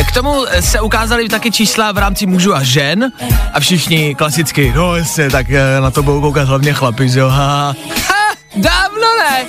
K 0.08 0.12
tomu 0.12 0.44
se 0.60 0.80
ukázaly 0.80 1.28
taky 1.28 1.50
čísla 1.50 1.92
v 1.92 1.98
rámci 1.98 2.26
mužů 2.26 2.54
a 2.54 2.62
žen 2.62 3.12
a 3.52 3.60
všichni 3.60 4.14
klasicky, 4.14 4.72
no 4.76 4.96
jasně, 4.96 5.30
tak 5.30 5.50
eh, 5.50 5.80
na 5.80 5.90
to 5.90 6.02
budou 6.02 6.20
koukat 6.20 6.48
hlavně 6.48 6.72
chlapi, 6.72 7.08
že 7.08 7.20
jo, 7.20 7.28
ha, 7.28 7.74
ha, 8.08 8.34
dávno 8.56 9.06
ne. 9.18 9.46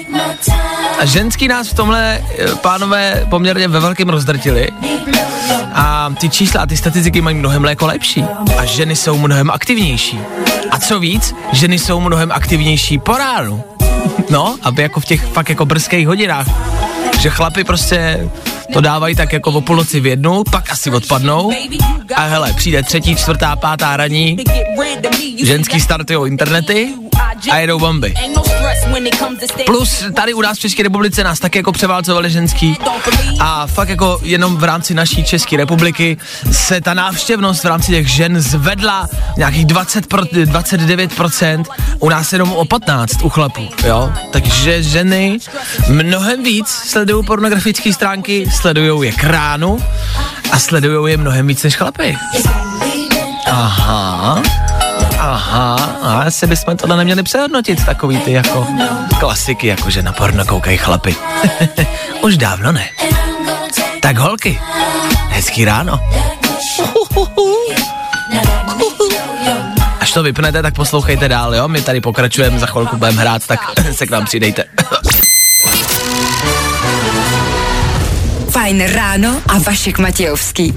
A 0.99 1.05
ženský 1.05 1.47
nás 1.47 1.67
v 1.67 1.73
tomhle, 1.73 2.23
eh, 2.39 2.55
pánové, 2.55 3.25
poměrně 3.29 3.67
ve 3.67 3.79
velkém 3.79 4.09
rozdrtili. 4.09 4.69
A 5.73 6.13
ty 6.19 6.29
čísla 6.29 6.61
a 6.61 6.65
ty 6.65 6.77
statistiky 6.77 7.21
mají 7.21 7.35
mnohem 7.35 7.63
jako 7.63 7.85
lepší. 7.87 8.25
A 8.57 8.65
ženy 8.65 8.95
jsou 8.95 9.17
mnohem 9.17 9.49
aktivnější. 9.51 10.19
A 10.71 10.79
co 10.79 10.99
víc, 10.99 11.35
ženy 11.51 11.79
jsou 11.79 11.99
mnohem 11.99 12.31
aktivnější 12.31 12.99
po 12.99 13.17
ránu. 13.17 13.63
No, 14.31 14.57
aby 14.61 14.81
jako 14.81 14.99
v 14.99 15.05
těch 15.05 15.25
fakt 15.25 15.49
jako 15.49 15.65
brzkých 15.65 16.07
hodinách. 16.07 16.47
Že 17.19 17.29
chlapi 17.29 17.63
prostě 17.63 18.29
to 18.73 18.81
dávají 18.81 19.15
tak 19.15 19.33
jako 19.33 19.51
o 19.51 19.61
půlnoci 19.61 19.99
v 19.99 20.05
jednu, 20.05 20.43
pak 20.51 20.71
asi 20.71 20.91
odpadnou. 20.91 21.51
A 22.15 22.21
hele, 22.21 22.53
přijde 22.53 22.83
třetí, 22.83 23.15
čtvrtá, 23.15 23.55
pátá 23.55 23.97
raní, 23.97 24.37
ženský 25.43 25.79
startují 25.79 26.31
internety 26.31 26.93
a 27.51 27.57
jedou 27.57 27.79
bomby. 27.79 28.13
Plus 29.65 30.03
tady 30.15 30.33
u 30.33 30.41
nás 30.41 30.57
v 30.57 30.61
České 30.61 30.83
republice 30.83 31.23
nás 31.23 31.39
taky 31.39 31.57
jako 31.57 31.71
převálcovali 31.71 32.29
ženský 32.29 32.77
a 33.39 33.67
fakt 33.67 33.89
jako 33.89 34.19
jenom 34.23 34.57
v 34.57 34.63
rámci 34.63 34.93
naší 34.93 35.23
České 35.23 35.57
republiky 35.57 36.17
se 36.51 36.81
ta 36.81 36.93
návštěvnost 36.93 37.63
v 37.63 37.67
rámci 37.67 37.91
těch 37.91 38.07
žen 38.07 38.41
zvedla 38.41 39.09
nějakých 39.37 39.65
20 39.65 40.07
pro, 40.07 40.21
29%, 40.21 41.63
u 41.99 42.09
nás 42.09 42.33
jenom 42.33 42.51
o 42.51 42.65
15 42.65 43.21
u 43.21 43.29
chlapů, 43.29 43.69
jo. 43.87 44.13
Takže 44.31 44.83
ženy 44.83 45.37
mnohem 45.89 46.43
víc 46.43 46.67
sledují 46.67 47.25
pornografické 47.25 47.93
stránky, 47.93 48.45
sledují 48.51 49.07
je 49.07 49.11
kránu 49.11 49.79
a 50.51 50.59
sledují 50.59 51.11
je 51.11 51.17
mnohem 51.17 51.47
víc 51.47 51.63
než 51.63 51.75
chlapy. 51.75 52.17
Aha. 53.47 54.41
Aha, 55.23 55.75
a 56.01 56.21
asi 56.21 56.47
bychom 56.47 56.77
tohle 56.77 56.97
neměli 56.97 57.23
přehodnotit, 57.23 57.85
takový 57.85 58.17
ty 58.17 58.31
jako 58.31 58.67
klasiky, 59.19 59.67
jako 59.67 59.89
že 59.89 60.03
na 60.03 60.11
porno 60.11 60.45
koukají 60.45 60.77
chlapy. 60.77 61.15
Už 62.21 62.37
dávno 62.37 62.71
ne. 62.71 62.89
Tak 63.99 64.17
holky, 64.17 64.61
hezký 65.29 65.65
ráno. 65.65 65.99
Až 69.99 70.11
to 70.11 70.23
vypnete, 70.23 70.61
tak 70.61 70.75
poslouchejte 70.75 71.29
dál, 71.29 71.55
jo? 71.55 71.67
My 71.67 71.81
tady 71.81 72.01
pokračujeme, 72.01 72.59
za 72.59 72.65
chvilku 72.65 72.97
budeme 72.97 73.21
hrát, 73.21 73.47
tak 73.47 73.59
se 73.91 74.05
k 74.07 74.11
nám 74.11 74.25
přidejte. 74.25 74.63
Fajn 78.49 78.85
ráno 78.85 79.41
a 79.47 79.57
Vašek 79.57 79.99
Matějovský. 79.99 80.73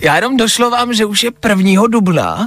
Já 0.00 0.16
jenom 0.16 0.36
došlo 0.36 0.70
vám, 0.70 0.94
že 0.94 1.04
už 1.04 1.22
je 1.22 1.30
prvního 1.30 1.86
dubna. 1.86 2.46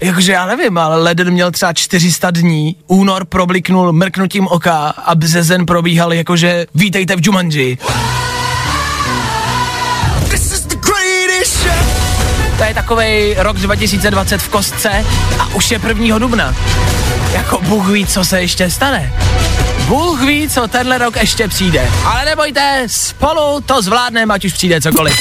Jakože 0.00 0.32
já 0.32 0.46
nevím, 0.46 0.78
ale 0.78 1.02
leden 1.02 1.30
měl 1.30 1.50
třeba 1.50 1.72
400 1.72 2.30
dní, 2.30 2.76
únor 2.86 3.24
probliknul 3.24 3.92
mrknutím 3.92 4.46
oka 4.46 4.88
a 4.88 5.14
březen 5.14 5.66
probíhal 5.66 6.12
jakože 6.12 6.66
vítejte 6.74 7.16
v 7.16 7.20
Jumanji. 7.22 7.78
To 12.58 12.64
je 12.64 12.74
takovej 12.74 13.36
rok 13.38 13.56
2020 13.56 14.38
v 14.42 14.48
kostce 14.48 15.04
a 15.38 15.46
už 15.54 15.70
je 15.70 15.78
prvního 15.78 16.18
dubna. 16.18 16.54
Jako 17.32 17.60
Bůh 17.62 17.88
ví, 17.88 18.06
co 18.06 18.24
se 18.24 18.40
ještě 18.40 18.70
stane. 18.70 19.12
Bůh 19.88 20.22
ví, 20.22 20.48
co 20.48 20.68
tenhle 20.68 20.98
rok 20.98 21.16
ještě 21.16 21.48
přijde. 21.48 21.90
Ale 22.04 22.24
nebojte, 22.24 22.82
spolu 22.86 23.60
to 23.66 23.82
zvládneme, 23.82 24.34
ať 24.34 24.44
už 24.44 24.52
přijde 24.52 24.80
cokoliv. 24.80 25.16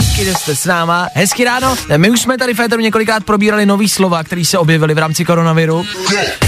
Díky, 0.00 0.24
že 0.24 0.34
jste 0.34 0.56
s 0.56 0.64
náma. 0.64 1.08
Hezký 1.14 1.44
ráno. 1.44 1.76
My 1.96 2.10
už 2.10 2.20
jsme 2.20 2.38
tady 2.38 2.54
v 2.54 2.56
Féteru 2.56 2.82
několikrát 2.82 3.24
probírali 3.24 3.66
nový 3.66 3.88
slova, 3.88 4.24
které 4.24 4.44
se 4.44 4.58
objevily 4.58 4.94
v 4.94 4.98
rámci 4.98 5.24
koronaviru. 5.24 5.84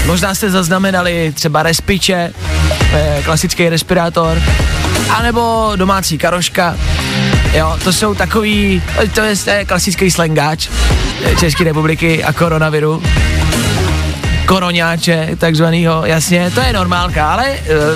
Možná 0.05 0.35
jste 0.35 0.49
zaznamenali 0.49 1.33
třeba 1.35 1.63
respiče, 1.63 2.33
eh, 2.93 3.21
klasický 3.25 3.69
respirátor, 3.69 4.41
anebo 5.09 5.71
domácí 5.75 6.17
karoška. 6.17 6.77
Jo, 7.53 7.77
to 7.83 7.93
jsou 7.93 8.15
takový, 8.15 8.83
to 9.13 9.21
je, 9.21 9.35
to 9.35 9.49
je 9.49 9.65
klasický 9.65 10.11
slangáč 10.11 10.67
eh, 11.23 11.35
České 11.35 11.63
republiky 11.63 12.23
a 12.23 12.33
koronaviru 12.33 13.03
koroňáče, 14.47 15.29
takzvanýho, 15.37 16.05
jasně, 16.05 16.51
to 16.51 16.59
je 16.59 16.73
normálka, 16.73 17.31
ale 17.31 17.45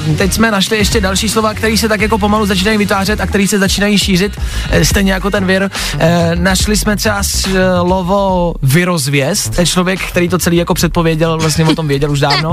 uh, 0.07 0.15
teď 0.17 0.33
jsme 0.33 0.51
našli 0.51 0.77
ještě 0.77 1.01
další 1.01 1.29
slova, 1.29 1.53
které 1.53 1.77
se 1.77 1.89
tak 1.89 2.01
jako 2.01 2.17
pomalu 2.17 2.45
začínají 2.45 2.77
vytvářet 2.77 3.21
a 3.21 3.27
které 3.27 3.47
se 3.47 3.59
začínají 3.59 3.97
šířit, 3.97 4.37
uh, 4.37 4.81
stejně 4.81 5.13
jako 5.13 5.31
ten 5.31 5.45
vir. 5.45 5.63
Uh, 5.63 6.01
našli 6.35 6.77
jsme 6.77 6.95
třeba 6.95 7.23
slovo 7.23 8.53
virozvěst, 8.61 9.59
člověk, 9.65 9.99
který 9.99 10.29
to 10.29 10.39
celý 10.39 10.57
jako 10.57 10.73
předpověděl, 10.73 11.37
vlastně 11.37 11.65
o 11.65 11.75
tom 11.75 11.87
věděl 11.87 12.11
už 12.11 12.19
dávno. 12.19 12.51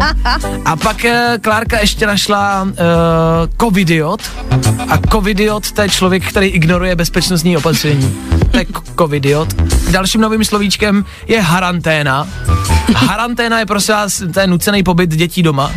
A 0.65 0.77
pak 0.77 1.07
Klárka 1.41 1.81
ještě 1.81 2.07
našla 2.07 2.63
uh, 2.63 2.69
covidiot 3.61 4.23
a 4.89 4.99
covidiot 5.13 5.73
to 5.73 5.83
je 5.83 5.89
člověk, 5.89 6.29
který 6.29 6.47
ignoruje 6.47 6.97
bezpečnostní 6.97 7.57
opatření. 7.57 8.15
To 8.51 8.59
je 8.59 8.67
covidiot. 8.99 9.49
Dalším 9.91 10.21
novým 10.21 10.45
slovíčkem 10.45 11.05
je 11.27 11.41
haranténa. 11.41 12.29
Haranténa 12.95 13.59
je 13.59 13.67
prosím 13.67 13.88
to 14.33 14.41
je 14.41 14.47
nucený 14.47 14.83
pobyt 14.83 15.11
dětí 15.11 15.43
doma. 15.43 15.73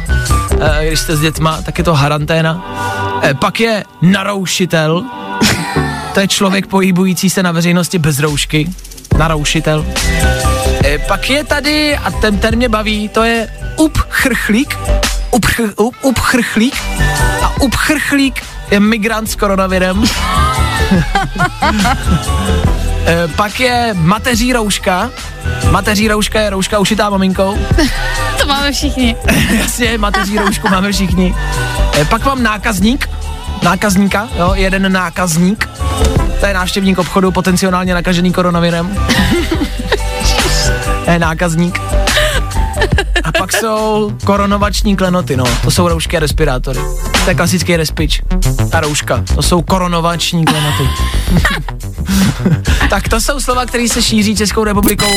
E, 0.60 0.88
když 0.88 1.00
jste 1.00 1.16
s 1.16 1.22
dětma, 1.22 1.62
tak 1.62 1.78
je 1.78 1.84
to 1.84 1.94
haranténa. 1.94 2.66
E, 3.24 3.34
pak 3.34 3.60
je 3.60 3.84
naroušitel. 4.02 5.04
To 6.14 6.20
je 6.20 6.28
člověk 6.28 6.68
pohybující 6.68 7.30
se 7.30 7.44
na 7.44 7.52
veřejnosti 7.52 8.00
bez 8.00 8.20
roušky. 8.20 8.70
Naroušitel. 9.18 9.86
E, 10.86 10.98
pak 10.98 11.30
je 11.30 11.44
tady, 11.44 11.98
a 11.98 12.12
ten, 12.12 12.38
ten 12.38 12.56
mě 12.56 12.70
baví, 12.70 13.10
to 13.10 13.24
je 13.24 13.48
upchrchlík. 13.78 14.78
Upchr, 15.32 15.64
up, 15.78 15.96
upchrchlík. 16.02 16.76
A 17.44 17.62
upchrchlík 17.62 18.44
je 18.72 18.80
migrant 18.80 19.32
s 19.32 19.36
koronavirem. 19.36 20.04
e, 23.06 23.28
pak 23.28 23.60
je 23.60 23.90
mateří 23.94 24.54
rouška. 24.54 25.10
Mateří 25.72 26.08
rouška 26.08 26.42
je 26.42 26.50
rouška 26.50 26.80
ušitá 26.80 27.10
maminkou. 27.10 27.58
To 28.42 28.48
máme 28.48 28.72
všichni. 28.72 29.16
Jasně, 29.60 29.98
mateří 29.98 30.38
roušku 30.38 30.68
máme 30.70 30.92
všichni. 30.92 31.36
E, 32.02 32.06
pak 32.06 32.26
mám 32.26 32.44
nákazník. 32.44 33.10
Nákazníka, 33.64 34.28
jo, 34.38 34.52
jeden 34.56 34.92
nákazník. 34.92 35.70
To 36.40 36.46
je 36.46 36.54
návštěvník 36.54 36.98
obchodu, 37.00 37.32
potenciálně 37.32 37.94
nakažený 37.94 38.34
koronavirem. 38.34 38.98
je 41.12 41.20
nákazník. 41.20 41.80
A 43.24 43.32
pak 43.38 43.54
jsou 43.54 44.12
koronovační 44.26 44.96
klenoty, 44.96 45.38
no. 45.38 45.44
To 45.64 45.72
jsou 45.72 45.88
roušky 45.88 46.18
a 46.18 46.20
respirátory. 46.20 46.80
To 47.24 47.30
je 47.30 47.36
klasický 47.36 47.76
respič. 47.78 48.22
A 48.74 48.80
rouška. 48.80 49.24
To 49.36 49.42
jsou 49.42 49.62
koronovační 49.62 50.46
klenoty. 50.46 50.90
Tak 52.90 53.10
to 53.10 53.22
jsou 53.22 53.40
slova, 53.40 53.66
které 53.66 53.88
se 53.88 54.02
šíří 54.02 54.36
Českou 54.36 54.64
republikou. 54.64 55.16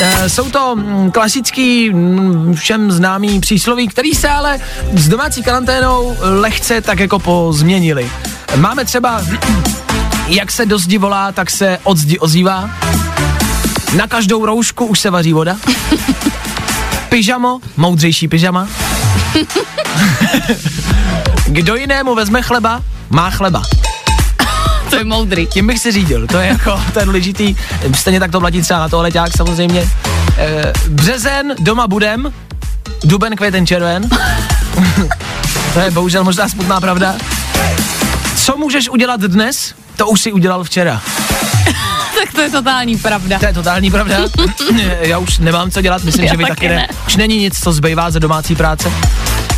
E, 0.00 0.28
jsou 0.28 0.50
to 0.50 0.76
mm, 0.76 1.10
klasický, 1.10 1.90
mm, 1.90 2.54
všem 2.54 2.92
známý 2.92 3.40
přísloví, 3.40 3.88
který 3.88 4.14
se 4.14 4.28
ale 4.28 4.58
s 4.94 5.08
domácí 5.08 5.42
karanténou 5.42 6.16
lehce 6.20 6.80
tak 6.80 7.00
jako 7.00 7.18
pozměnili. 7.18 8.10
Máme 8.56 8.84
třeba, 8.84 9.22
jak 10.28 10.52
se 10.52 10.66
do 10.66 10.78
zdi 10.78 10.98
volá, 10.98 11.32
tak 11.32 11.50
se 11.50 11.78
od 11.82 11.98
zdi 11.98 12.18
ozývá. 12.18 12.70
Na 13.96 14.06
každou 14.06 14.46
roušku 14.46 14.86
už 14.86 15.00
se 15.00 15.10
vaří 15.10 15.32
voda. 15.32 15.56
Pyžamo, 17.08 17.58
moudřejší 17.76 18.28
pyžama. 18.28 18.68
Kdo 21.46 21.74
jinému 21.74 22.14
vezme 22.14 22.42
chleba, 22.42 22.82
má 23.10 23.30
chleba. 23.30 23.62
To 24.90 24.96
je 24.96 25.04
moudrý. 25.04 25.46
Tím 25.46 25.66
bych 25.66 25.78
si 25.78 25.92
řídil, 25.92 26.26
to 26.26 26.38
je 26.38 26.46
jako 26.46 26.80
ten 26.92 27.04
důležitý, 27.04 27.56
stejně 27.94 28.20
tak 28.20 28.30
to 28.30 28.40
platí 28.40 28.62
třeba 28.62 28.80
na 28.80 28.88
toaleťák 28.88 29.36
samozřejmě. 29.36 29.88
E, 30.38 30.72
březen, 30.88 31.54
doma 31.58 31.86
budem, 31.86 32.32
duben, 33.04 33.36
květen, 33.36 33.66
červen. 33.66 34.08
to 35.74 35.80
je 35.80 35.90
bohužel 35.90 36.24
možná 36.24 36.48
smutná 36.48 36.80
pravda. 36.80 37.14
Co 38.36 38.56
můžeš 38.56 38.88
udělat 38.88 39.20
dnes, 39.20 39.74
to 39.96 40.08
už 40.08 40.20
si 40.20 40.32
udělal 40.32 40.64
včera. 40.64 41.02
tak 42.24 42.32
to 42.34 42.40
je 42.40 42.50
totální 42.50 42.96
pravda. 42.96 43.38
To 43.38 43.46
je 43.46 43.52
totální 43.52 43.90
pravda. 43.90 44.18
Já 45.00 45.18
už 45.18 45.38
nemám 45.38 45.70
co 45.70 45.82
dělat, 45.82 46.04
myslím, 46.04 46.24
Já 46.24 46.30
že 46.32 46.36
vy 46.36 46.44
taky 46.44 46.68
ne. 46.68 46.74
ne. 46.74 46.88
Už 47.06 47.16
není 47.16 47.38
nic, 47.38 47.60
co 47.64 47.72
zbývá 47.72 48.10
ze 48.10 48.20
domácí 48.20 48.56
práce. 48.56 48.92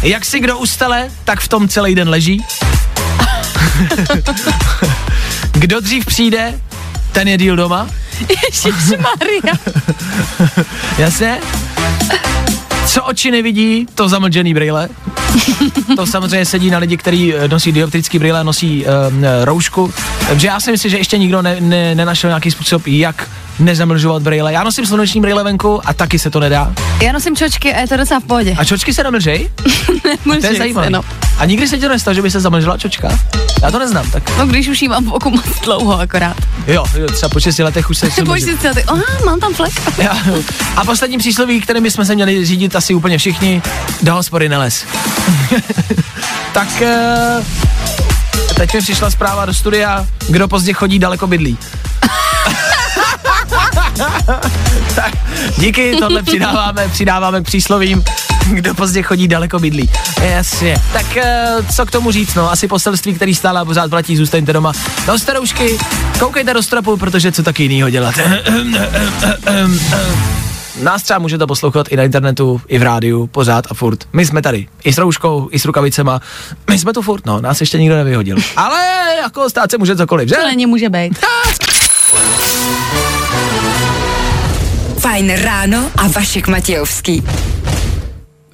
Jak 0.03 0.25
si 0.25 0.41
kdo 0.41 0.59
ustele, 0.59 1.11
tak 1.25 1.41
v 1.41 1.49
tom 1.49 1.69
celý 1.69 1.95
den 1.95 2.09
leží. 2.09 2.45
Kdo 5.59 5.81
dřív 5.81 6.07
přijde, 6.07 6.61
ten 7.13 7.29
je 7.29 7.39
díl 7.39 7.57
doma. 7.57 7.89
Maria. 8.91 9.59
Jasně? 10.99 11.39
Co 12.87 13.05
oči 13.05 13.31
nevidí, 13.31 13.87
to 13.95 14.09
zamlžený 14.09 14.55
brýle. 14.55 14.89
To 15.97 16.07
samozřejmě 16.07 16.45
sedí 16.45 16.71
na 16.71 16.79
lidi, 16.79 16.97
kteří 16.97 17.35
eh, 17.35 17.49
nosí 17.49 17.73
dioptrický 17.73 18.19
brýle, 18.19 18.45
nosí 18.45 18.85
um, 18.85 19.25
roušku. 19.45 19.93
Takže 20.29 20.47
já 20.47 20.61
si 20.61 20.71
myslím, 20.71 20.91
že 20.91 20.97
ještě 20.97 21.19
nikdo 21.19 21.43
ne, 21.43 21.57
ne, 21.61 21.95
nenašel 21.95 22.31
nějaký 22.31 22.51
způsob, 22.51 22.87
jak 22.87 23.29
nezamlžovat 23.59 24.23
brýle. 24.23 24.53
Já 24.53 24.65
nosím 24.65 24.87
sluneční 24.87 25.21
brýle 25.21 25.45
venku 25.45 25.81
a 25.89 25.95
taky 25.95 26.19
se 26.19 26.31
to 26.31 26.41
nedá. 26.41 26.73
Já 27.03 27.13
nosím 27.13 27.37
čočky 27.37 27.75
a 27.75 27.81
je 27.81 27.89
to 27.89 27.97
docela 27.97 28.21
v 28.21 28.25
pohodě. 28.25 28.57
A 28.59 28.65
čočky 28.65 28.95
se 28.95 29.03
namlžej? 29.03 29.51
To 30.41 30.47
je 30.47 30.55
zajímavé. 30.59 30.91
no. 30.91 31.03
A 31.39 31.45
nikdy 31.45 31.69
se 31.69 31.77
ti 31.77 31.83
to 31.83 31.89
nestalo, 31.89 32.15
že 32.15 32.23
by 32.23 32.31
se 32.31 32.41
zamlžila 32.41 32.79
čočka? 32.79 33.09
Já 33.63 33.71
to 33.71 33.79
neznám, 33.79 34.11
tak 34.11 34.39
No 34.39 34.47
když 34.47 34.69
už 34.69 34.83
jí 34.83 34.89
mám 34.89 35.05
v 35.05 35.13
oku 35.13 35.31
moc 35.31 35.45
dlouho 35.65 36.01
akorát. 36.01 36.37
jo, 36.67 36.85
jo 36.99 37.07
třeba 37.07 37.29
po 37.29 37.41
6 37.41 37.59
letech 37.59 37.91
už 37.91 37.99
se 37.99 38.09
bojíš 38.25 38.45
si 38.45 38.57
ty, 38.57 38.85
aha, 38.85 39.03
mám 39.27 39.41
tam 39.41 39.55
flek. 39.55 39.73
Já- 39.99 40.17
A 40.77 40.85
poslední 40.85 41.19
přísloví, 41.19 41.61
kterým 41.61 41.83
bychom 41.83 42.05
se 42.05 42.15
měli 42.15 42.45
řídit 42.47 42.77
asi 42.77 42.95
úplně 42.95 43.19
všichni, 43.19 43.63
do 44.03 44.15
hospody 44.15 44.49
neles. 44.49 44.85
tak 46.53 46.83
eh, 46.83 47.45
teď 48.57 48.75
mi 48.75 48.81
přišla 48.81 49.11
zpráva 49.11 49.47
do 49.47 49.55
studia, 49.55 50.07
kdo 50.29 50.49
pozdě 50.49 50.73
chodí, 50.73 50.99
daleko 50.99 51.27
bydlí. 51.27 51.59
tak 54.95 55.13
díky, 55.59 55.97
tohle 55.99 56.23
přidáváme, 56.23 56.89
přidáváme 56.89 57.41
k 57.41 57.45
příslovím, 57.45 58.05
kdo 58.55 58.75
pozdě 58.75 59.03
chodí, 59.03 59.29
daleko 59.29 59.59
bydlí. 59.59 59.91
Jasně. 60.23 60.77
Tak 60.93 61.17
eh, 61.17 61.57
co 61.75 61.87
k 61.87 61.91
tomu 61.91 62.11
říct, 62.11 62.35
no, 62.35 62.51
asi 62.51 62.69
poselství, 62.69 63.15
který 63.15 63.35
stále 63.35 63.61
a 63.61 63.65
pořád 63.65 63.91
platí, 63.91 64.17
zůstaňte 64.17 64.53
doma. 64.53 64.73
No, 65.09 65.19
staroušky, 65.19 65.79
koukejte 66.19 66.55
do 66.55 66.63
stropu, 66.63 66.97
protože 66.97 67.33
co 67.33 67.43
taky 67.43 67.63
jinýho 67.63 67.91
dělat. 67.91 68.15
Nás 70.83 71.03
třeba 71.03 71.19
můžete 71.19 71.47
poslouchat 71.47 71.89
i 71.91 71.97
na 71.97 72.03
internetu, 72.03 72.61
i 72.69 72.79
v 72.79 72.83
rádiu, 72.83 73.27
pořád 73.27 73.65
a 73.71 73.75
furt. 73.75 74.05
My 74.13 74.27
jsme 74.27 74.43
tady, 74.43 74.67
i 74.85 74.93
s 74.93 74.99
rouškou, 74.99 75.49
i 75.53 75.59
s 75.59 75.65
rukavicema. 75.65 76.21
My 76.71 76.79
jsme 76.79 76.93
tu 76.93 77.03
furt, 77.03 77.27
no, 77.27 77.41
nás 77.41 77.61
ještě 77.61 77.79
nikdo 77.79 77.97
nevyhodil. 77.97 78.37
Ale 78.57 78.85
jako 79.23 79.51
stát 79.51 79.71
se 79.71 79.79
může 79.79 79.97
cokoliv, 79.97 80.29
že? 80.29 80.35
To 80.35 80.47
není 80.47 80.67
může 80.67 80.89
být. 80.89 81.19
Fajn 84.99 85.33
ráno 85.35 85.91
a 85.97 86.09
Vašek 86.09 86.49
Matějovský. 86.49 87.23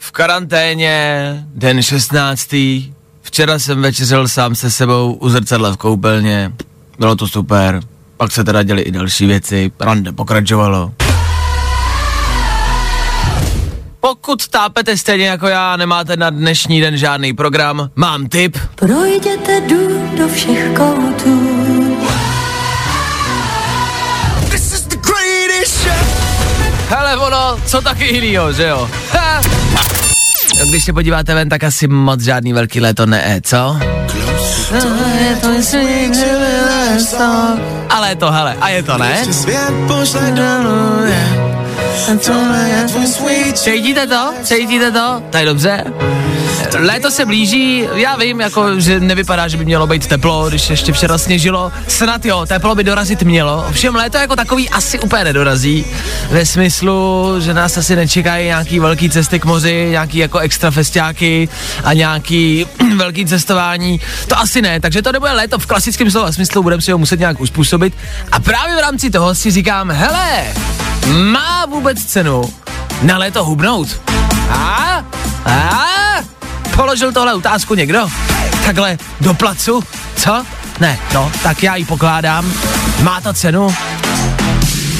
V 0.06 0.10
karanténě, 0.12 1.46
den 1.54 1.82
16. 1.82 2.54
Včera 3.22 3.58
jsem 3.58 3.82
večeřel 3.82 4.28
sám 4.28 4.54
se 4.54 4.70
sebou 4.70 5.12
u 5.12 5.28
zrcadla 5.28 5.72
v 5.72 5.76
koupelně. 5.76 6.52
Bylo 6.98 7.16
to 7.16 7.28
super. 7.28 7.80
Pak 8.16 8.32
se 8.32 8.44
teda 8.44 8.62
děly 8.62 8.82
i 8.82 8.90
další 8.90 9.26
věci. 9.26 9.72
Rande 9.80 10.12
pokračovalo. 10.12 10.92
Pokud 14.00 14.48
tápete 14.48 14.96
stejně 14.96 15.26
jako 15.26 15.46
já, 15.48 15.76
nemáte 15.76 16.16
na 16.16 16.30
dnešní 16.30 16.80
den 16.80 16.96
žádný 16.96 17.32
program, 17.32 17.90
mám 17.96 18.28
tip. 18.28 18.58
Projděte 18.74 19.60
dům 19.60 20.16
do 20.18 20.28
všech 20.28 20.76
koutů. 20.76 21.64
Hele, 26.88 27.16
ono, 27.16 27.58
co 27.66 27.80
taky 27.80 28.04
jinýho, 28.04 28.52
že 28.52 28.68
jo? 28.68 28.90
Ha! 29.12 29.53
Když 30.62 30.84
se 30.84 30.92
podíváte 30.92 31.34
ven, 31.34 31.48
tak 31.48 31.64
asi 31.64 31.88
moc 31.88 32.20
žádný 32.20 32.52
velký 32.52 32.80
léto 32.80 33.06
ne, 33.06 33.40
co? 33.44 33.78
Ale 37.90 38.08
je 38.08 38.16
to, 38.16 38.30
hele, 38.30 38.56
a 38.60 38.68
je 38.68 38.82
to, 38.82 38.98
ne? 38.98 39.16
Cítíte 43.54 44.06
to? 44.06 44.34
Cítíte 44.42 44.90
to? 44.90 45.22
To 45.30 45.36
je 45.36 45.44
dobře. 45.44 45.84
Léto 46.78 47.10
se 47.10 47.26
blíží, 47.26 47.88
já 47.94 48.16
vím, 48.16 48.40
jako, 48.40 48.80
že 48.80 49.00
nevypadá, 49.00 49.48
že 49.48 49.56
by 49.56 49.64
mělo 49.64 49.86
být 49.86 50.06
teplo, 50.06 50.48
když 50.48 50.70
ještě 50.70 50.92
včera 50.92 51.18
sněžilo. 51.18 51.72
Snad 51.88 52.24
jo, 52.24 52.46
teplo 52.46 52.74
by 52.74 52.84
dorazit 52.84 53.22
mělo. 53.22 53.64
Ovšem 53.68 53.94
léto 53.94 54.18
jako 54.18 54.36
takový 54.36 54.70
asi 54.70 54.98
úplně 54.98 55.24
nedorazí. 55.24 55.84
Ve 56.30 56.46
smyslu, 56.46 57.34
že 57.40 57.54
nás 57.54 57.76
asi 57.76 57.96
nečekají 57.96 58.46
nějaký 58.46 58.78
velký 58.78 59.10
cesty 59.10 59.40
k 59.40 59.44
moři, 59.44 59.86
nějaký 59.90 60.18
jako 60.18 60.38
extra 60.38 60.70
festiáky 60.70 61.48
a 61.84 61.92
nějaký 61.92 62.66
velký 62.96 63.26
cestování. 63.26 64.00
To 64.28 64.38
asi 64.38 64.62
ne, 64.62 64.80
takže 64.80 65.02
to 65.02 65.12
nebude 65.12 65.32
léto 65.32 65.58
v 65.58 65.66
klasickém 65.66 66.10
slova 66.10 66.32
smyslu, 66.32 66.62
budeme 66.62 66.82
si 66.82 66.92
ho 66.92 66.98
muset 66.98 67.18
nějak 67.18 67.40
uspůsobit. 67.40 67.94
A 68.32 68.40
právě 68.40 68.76
v 68.76 68.80
rámci 68.80 69.10
toho 69.10 69.34
si 69.34 69.50
říkám, 69.50 69.90
hele, 69.90 70.54
má 71.06 71.63
vůbec 71.74 72.04
cenu 72.04 72.42
na 73.02 73.18
léto 73.18 73.44
hubnout? 73.44 73.88
A? 74.50 75.04
A? 75.44 75.86
Položil 76.76 77.12
tohle 77.12 77.34
otázku 77.34 77.74
někdo? 77.74 78.08
Takhle 78.66 78.98
do 79.20 79.34
placu? 79.34 79.82
Co? 80.16 80.44
Ne, 80.80 80.98
no, 81.14 81.32
tak 81.42 81.62
já 81.62 81.76
ji 81.76 81.84
pokládám. 81.84 82.52
Má 83.02 83.20
to 83.20 83.32
cenu? 83.32 83.74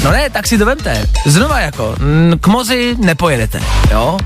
No 0.04 0.10
ne, 0.10 0.30
tak 0.30 0.46
si 0.46 0.58
to 0.58 0.66
vemte. 0.66 1.06
Znova 1.26 1.60
jako, 1.60 1.96
k 2.40 2.46
mozi 2.46 2.96
nepojedete, 2.98 3.62
jo? 3.90 4.18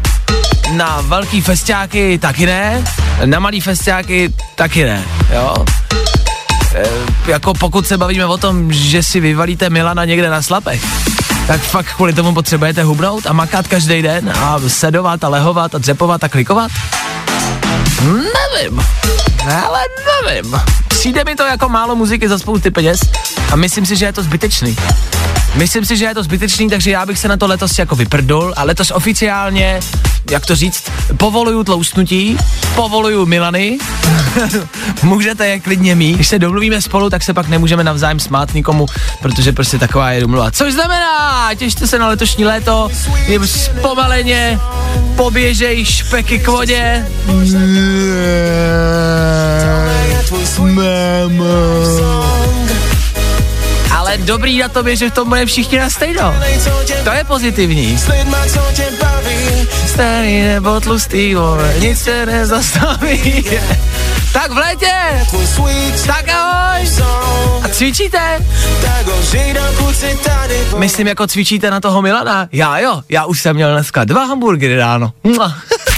Na 0.73 1.01
velký 1.01 1.41
festiáky 1.41 2.19
taky 2.19 2.47
ne, 2.47 2.85
na 3.25 3.39
malý 3.39 3.61
festiáky 3.61 4.35
taky 4.55 4.85
ne, 4.85 5.05
jo? 5.35 5.65
E, 6.75 6.87
jako 7.31 7.55
pokud 7.55 7.87
se 7.87 7.99
bavíme 7.99 8.27
o 8.27 8.39
tom, 8.39 8.73
že 8.73 9.03
si 9.03 9.21
vyvalíte 9.21 9.71
Milana 9.71 10.05
někde 10.05 10.31
na 10.31 10.43
slapech, 10.43 10.85
tak 11.49 11.61
fakt 11.61 11.95
kvůli 11.97 12.13
tomu 12.13 12.35
potřebujete 12.35 12.83
hubnout 12.83 13.27
a 13.27 13.33
makat 13.33 13.69
každý 13.69 14.03
den 14.03 14.33
a 14.41 14.59
sedovat 14.67 15.25
a 15.25 15.29
lehovat 15.29 15.75
a 15.75 15.79
dřepovat 15.79 16.25
a 16.25 16.29
klikovat? 16.29 16.71
Nevím, 18.05 18.81
ale 19.67 19.81
nevím. 20.25 20.61
Přijde 20.89 21.25
mi 21.25 21.35
to 21.35 21.43
jako 21.43 21.69
málo 21.69 21.97
muziky 21.97 22.29
za 22.29 22.39
spousty 22.39 22.71
peněz 22.71 23.01
a 23.53 23.57
myslím 23.57 23.87
si, 23.87 23.97
že 23.97 24.05
je 24.05 24.13
to 24.13 24.23
zbytečný. 24.23 24.77
Myslím 25.55 25.85
si, 25.85 25.97
že 25.97 26.05
je 26.05 26.15
to 26.15 26.23
zbytečný, 26.23 26.69
takže 26.69 26.91
já 26.91 27.07
bych 27.07 27.19
se 27.19 27.29
na 27.29 27.37
to 27.37 27.47
letos 27.47 27.79
jako 27.79 27.97
vyprdul 27.97 28.55
a 28.57 28.65
letos 28.65 28.91
oficiálně, 28.91 29.81
jak 30.31 30.47
to 30.47 30.57
říct, 30.57 30.91
povoluju 31.17 31.65
tloustnutí, 31.65 32.39
povoluju 32.75 33.27
Milany, 33.27 33.79
můžete 35.03 35.47
je 35.47 35.61
klidně 35.61 35.95
mít. 35.95 36.15
Když 36.15 36.29
se 36.29 36.39
domluvíme 36.39 36.83
spolu, 36.83 37.11
tak 37.11 37.23
se 37.23 37.35
pak 37.35 37.49
nemůžeme 37.49 37.85
navzájem 37.85 38.21
smát 38.21 38.55
nikomu, 38.55 38.87
protože 39.23 39.53
prostě 39.53 39.79
taková 39.79 40.11
je 40.11 40.21
domluva. 40.21 40.51
Což 40.51 40.73
znamená, 40.73 41.51
těšte 41.55 41.87
se 41.87 41.99
na 41.99 42.09
letošní 42.09 42.45
léto, 42.45 42.89
jim 43.27 43.47
zpomaleně 43.47 44.59
poběžej 45.17 45.85
špeky 45.85 46.39
k 46.39 46.49
vodě. 46.49 47.07
Ale 54.09 54.25
dobrý 54.25 54.59
na 54.59 54.69
tom 54.73 54.89
je, 54.89 54.97
že 54.97 55.11
v 55.11 55.15
tom 55.21 55.29
bude 55.29 55.45
všichni 55.47 55.79
na 55.79 55.91
stejno. 55.91 56.33
To 57.05 57.13
je 57.13 57.25
pozitivní. 57.25 57.99
Starý 59.87 60.43
nebo 60.43 60.81
tlustý, 60.81 61.35
vole, 61.35 61.75
nic 61.79 61.99
se 62.01 62.27
nezastaví. 62.27 63.45
tak 64.33 64.51
v 64.53 64.57
létě, 64.57 64.93
tak 66.07 66.29
ahoj. 66.29 66.89
A 67.63 67.69
cvičíte? 67.69 68.45
Myslím, 70.77 71.07
jako 71.07 71.27
cvičíte 71.27 71.71
na 71.71 71.81
toho 71.81 72.03
Milana? 72.03 72.49
Já 72.53 72.79
jo, 72.79 73.03
já 73.09 73.25
už 73.25 73.41
jsem 73.41 73.57
měl 73.57 73.73
dneska 73.73 74.05
dva 74.05 74.25
hamburgery 74.25 74.77
ráno. 74.77 75.13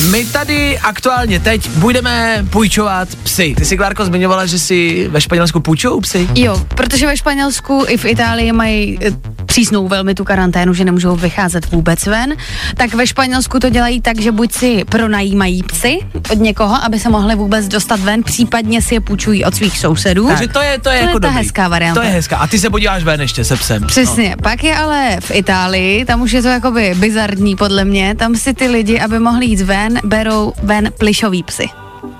My 0.00 0.24
tady 0.24 0.78
aktuálně 0.78 1.40
teď 1.40 1.70
budeme 1.70 2.44
půjčovat 2.50 3.08
psy. 3.22 3.54
Ty 3.58 3.64
jsi, 3.64 3.76
Klárko, 3.76 4.04
zmiňovala, 4.04 4.46
že 4.46 4.58
si 4.58 5.08
ve 5.08 5.20
Španělsku 5.20 5.60
půjčují 5.60 6.00
psy? 6.00 6.28
Jo, 6.34 6.62
protože 6.68 7.06
ve 7.06 7.16
Španělsku 7.16 7.84
i 7.88 7.96
v 7.96 8.04
Itálii 8.04 8.52
mají 8.52 8.98
eh, 9.02 9.10
přísnou 9.46 9.88
velmi 9.88 10.14
tu 10.14 10.24
karanténu, 10.24 10.74
že 10.74 10.84
nemůžou 10.84 11.16
vycházet 11.16 11.70
vůbec 11.70 12.06
ven, 12.06 12.34
tak 12.76 12.94
ve 12.94 13.06
Španělsku 13.06 13.58
to 13.58 13.70
dělají 13.70 14.00
tak, 14.00 14.20
že 14.20 14.32
buď 14.32 14.52
si 14.52 14.84
pronajímají 14.84 15.62
psy 15.62 15.98
od 16.30 16.38
někoho, 16.38 16.84
aby 16.84 16.98
se 16.98 17.08
mohli 17.08 17.34
vůbec 17.34 17.68
dostat 17.68 18.00
ven, 18.00 18.22
případně 18.22 18.82
si 18.82 18.94
je 18.94 19.00
půjčují 19.00 19.44
od 19.44 19.54
svých 19.54 19.78
sousedů. 19.78 20.26
Takže 20.28 20.48
to 20.48 20.60
je, 20.62 20.68
to 20.68 20.72
je 20.72 20.78
To 20.80 20.90
je 20.90 20.96
jako 21.06 21.20
ta 21.20 21.28
dobrý. 21.28 21.42
hezká 21.42 21.68
varianta. 21.68 22.00
To 22.00 22.06
je 22.06 22.12
hezká. 22.12 22.36
A 22.36 22.46
ty 22.46 22.58
se 22.58 22.70
podíváš 22.70 23.02
ven 23.04 23.20
ještě 23.20 23.44
se 23.44 23.56
psem. 23.56 23.86
Přesně, 23.86 24.30
no. 24.30 24.42
pak 24.42 24.64
je 24.64 24.76
ale 24.76 25.16
v 25.20 25.30
Itálii, 25.34 26.04
tam 26.04 26.20
už 26.22 26.32
je 26.32 26.42
to 26.42 26.48
jakoby 26.48 26.94
bizarní 26.98 27.56
podle 27.56 27.84
mě, 27.84 28.14
tam 28.14 28.34
si 28.34 28.54
ty 28.54 28.66
lidi, 28.68 29.00
aby 29.00 29.18
mohli 29.18 29.46
jít 29.46 29.60
ven, 29.60 29.87
berou 30.04 30.52
ven 30.62 30.88
plišový 30.98 31.42
psy. 31.42 31.70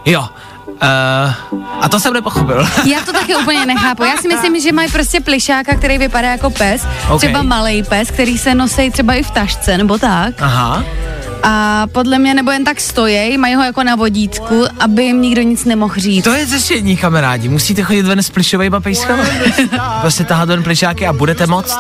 Jo. 0.05 0.29
Uh, 0.69 1.35
a 1.81 1.89
to 1.89 2.01
jsem 2.01 2.13
nepochopil. 2.15 2.67
Já 2.85 3.01
to 3.01 3.13
taky 3.13 3.37
úplně 3.37 3.67
nechápu. 3.67 4.05
Já 4.05 4.17
si 4.17 4.29
myslím, 4.29 4.61
že 4.61 4.73
mají 4.73 4.91
prostě 4.93 5.21
plišáka, 5.21 5.75
který 5.77 5.99
vypadá 5.99 6.31
jako 6.31 6.51
pes, 6.51 6.87
Ok. 7.11 7.19
třeba 7.19 7.43
malý 7.43 7.83
pes, 7.83 8.11
který 8.11 8.39
se 8.39 8.55
nosí 8.55 8.91
třeba 8.91 9.15
i 9.15 9.23
v 9.23 9.31
tašce 9.31 9.79
nebo 9.79 9.99
tak. 9.99 10.35
Aha. 10.43 10.85
A 11.43 11.87
podle 11.93 12.19
mě 12.19 12.35
nebo 12.35 12.51
jen 12.51 12.65
tak 12.65 12.81
stojí, 12.81 13.39
mají 13.39 13.55
ho 13.55 13.63
jako 13.63 13.85
na 13.85 13.97
vodítku, 13.97 14.65
aby 14.81 15.05
jim 15.05 15.23
nikdo 15.23 15.43
nic 15.43 15.65
nemohl 15.65 15.95
říct. 15.97 16.25
To 16.25 16.33
je 16.33 16.47
řešení, 16.47 16.97
kamarádi. 16.97 17.49
Musíte 17.49 17.83
chodit 17.83 18.03
ven 18.03 18.23
s 18.23 18.31
plišovejma 18.31 18.81
pejskama. 18.81 19.25
prostě 20.01 20.25
tahat 20.25 20.49
ven 20.49 20.63
plišáky 20.63 21.07
a 21.07 21.13
budete 21.13 21.47
moct. 21.47 21.79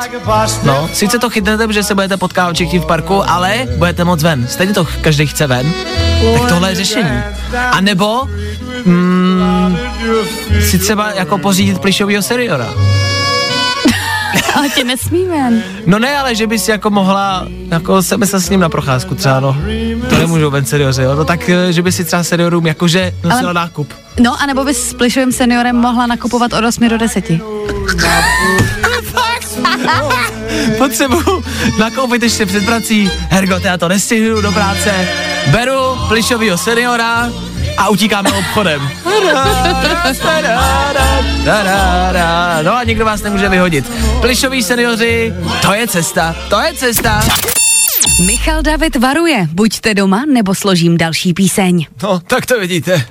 No, 0.64 0.88
sice 0.92 1.18
to 1.18 1.30
chytnete, 1.30 1.66
protože 1.66 1.82
se 1.82 1.94
budete 1.94 2.16
potkávat 2.16 2.54
všichni 2.54 2.78
v 2.78 2.86
parku, 2.86 3.30
ale 3.30 3.66
budete 3.76 4.04
moc 4.04 4.22
ven. 4.22 4.46
Stejně 4.48 4.74
to 4.74 4.86
každý 5.00 5.26
chce 5.26 5.46
ven. 5.46 5.72
Tak 6.38 6.48
tohle 6.48 6.70
je 6.70 6.74
řešení. 6.74 7.22
A 7.70 7.80
nebo 7.80 8.28
mm, 8.84 9.78
si 10.60 10.78
třeba 10.78 11.12
jako 11.12 11.38
pořídit 11.38 11.78
plišovýho 11.78 12.22
seniora. 12.22 12.74
Ale 14.58 14.68
tě 14.68 14.84
nesmíme. 14.84 15.62
No 15.86 15.98
ne, 15.98 16.18
ale 16.18 16.34
že 16.34 16.46
bys 16.46 16.68
jako 16.68 16.90
mohla 16.90 17.46
jako 17.70 18.02
se 18.02 18.16
myslet 18.16 18.40
s 18.40 18.50
ním 18.50 18.60
na 18.60 18.68
procházku 18.68 19.14
třeba, 19.14 19.40
no. 19.40 19.56
To 20.08 20.18
nemůžou 20.18 20.50
ven 20.50 20.64
seniori, 20.64 21.02
jo. 21.02 21.14
No 21.14 21.24
tak, 21.24 21.48
eh, 21.48 21.72
že 21.72 21.82
by 21.82 21.92
si 21.92 22.04
třeba 22.04 22.22
seniorům 22.24 22.66
jakože 22.66 23.12
nosila 23.24 23.40
Ale- 23.50 23.54
nákup. 23.54 23.92
No, 24.20 24.42
anebo 24.42 24.64
bys 24.64 24.88
s 24.90 24.94
plišovým 24.94 25.32
seniorem 25.32 25.76
mohla 25.76 26.06
nakupovat 26.06 26.52
od 26.52 26.64
8 26.64 26.88
do 26.88 26.98
10. 26.98 27.40
Potřebuju 30.78 31.44
nakoupit 31.78 32.22
ještě 32.22 32.46
před 32.46 32.66
prací. 32.66 33.10
Hergot, 33.28 33.64
já 33.64 33.76
to 33.78 33.88
nestihnu 33.88 34.40
do 34.40 34.52
práce. 34.52 35.08
Beru 35.50 35.96
plišovýho 36.08 36.58
seniora 36.58 37.30
a 37.78 37.88
utíkáme 37.88 38.32
obchodem. 38.32 38.90
No 42.62 42.76
a 42.76 42.84
nikdo 42.84 43.04
vás 43.04 43.22
nemůže 43.22 43.48
vyhodit. 43.48 43.92
Plišoví 44.20 44.62
seniori, 44.62 45.34
to 45.62 45.72
je 45.72 45.88
cesta, 45.88 46.36
to 46.48 46.60
je 46.60 46.74
cesta. 46.74 47.20
Michal 48.26 48.62
David 48.62 48.96
varuje, 48.96 49.48
buďte 49.52 49.94
doma, 49.94 50.24
nebo 50.32 50.54
složím 50.54 50.96
další 50.96 51.34
píseň. 51.34 51.86
No, 52.02 52.20
tak 52.20 52.46
to 52.46 52.60
vidíte. 52.60 53.04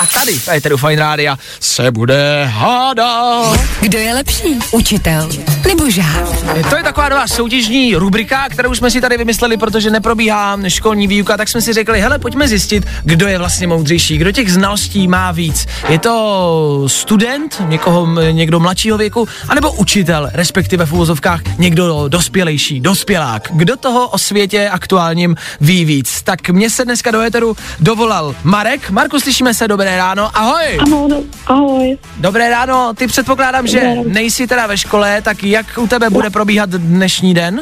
A 0.00 0.06
tady, 0.06 0.32
v 0.32 0.48
Eteru 0.48 0.76
Fine 0.76 0.96
Rádia, 0.96 1.38
se 1.60 1.90
bude 1.90 2.44
hádat. 2.52 3.60
Kdo 3.80 3.98
je 3.98 4.14
lepší? 4.14 4.58
Učitel 4.70 5.28
nebo 5.68 5.90
žák? 5.90 6.28
To 6.70 6.76
je 6.76 6.82
taková 6.82 7.08
nová 7.08 7.26
soutěžní 7.26 7.94
rubrika, 7.96 8.48
kterou 8.48 8.74
jsme 8.74 8.90
si 8.90 9.00
tady 9.00 9.16
vymysleli, 9.16 9.56
protože 9.56 9.90
neprobíhá 9.90 10.58
školní 10.68 11.06
výuka, 11.06 11.36
tak 11.36 11.48
jsme 11.48 11.60
si 11.60 11.72
řekli, 11.72 12.00
hele, 12.00 12.18
pojďme 12.18 12.48
zjistit, 12.48 12.86
kdo 13.04 13.28
je 13.28 13.38
vlastně 13.38 13.66
moudřejší, 13.66 14.18
kdo 14.18 14.32
těch 14.32 14.52
znalostí 14.52 15.08
má 15.08 15.32
víc. 15.32 15.66
Je 15.88 15.98
to 15.98 16.84
student, 16.86 17.62
někoho, 17.68 18.06
někdo 18.30 18.60
mladšího 18.60 18.98
věku, 18.98 19.28
anebo 19.48 19.72
učitel, 19.72 20.30
respektive 20.32 20.86
v 20.86 20.92
úvozovkách 20.92 21.40
někdo 21.58 22.04
dospělejší, 22.08 22.80
dospělák. 22.80 23.48
Kdo 23.52 23.76
toho 23.76 24.08
o 24.08 24.18
světě 24.18 24.68
aktuálním 24.68 25.36
ví 25.60 25.84
víc? 25.84 26.22
Tak 26.22 26.48
mě 26.48 26.70
se 26.70 26.84
dneska 26.84 27.10
do 27.10 27.20
éteru 27.20 27.56
dovolal 27.80 28.34
Marek. 28.42 28.90
Marku, 28.90 29.20
slyšíme 29.20 29.54
se, 29.54 29.68
dobré 29.68 29.89
ráno, 29.96 30.30
ahoj. 30.34 30.78
Ahoj, 30.80 31.24
ahoj. 31.46 31.98
Dobré 32.16 32.50
ráno, 32.50 32.94
ty 32.94 33.06
předpokládám, 33.06 33.66
že 33.66 33.80
Dobré 33.80 33.94
ráno. 33.94 34.02
nejsi 34.06 34.46
teda 34.46 34.66
ve 34.66 34.76
škole, 34.78 35.22
tak 35.22 35.44
jak 35.44 35.66
u 35.78 35.86
tebe 35.86 36.10
bude 36.10 36.30
probíhat 36.30 36.70
dnešní 36.70 37.34
den? 37.34 37.60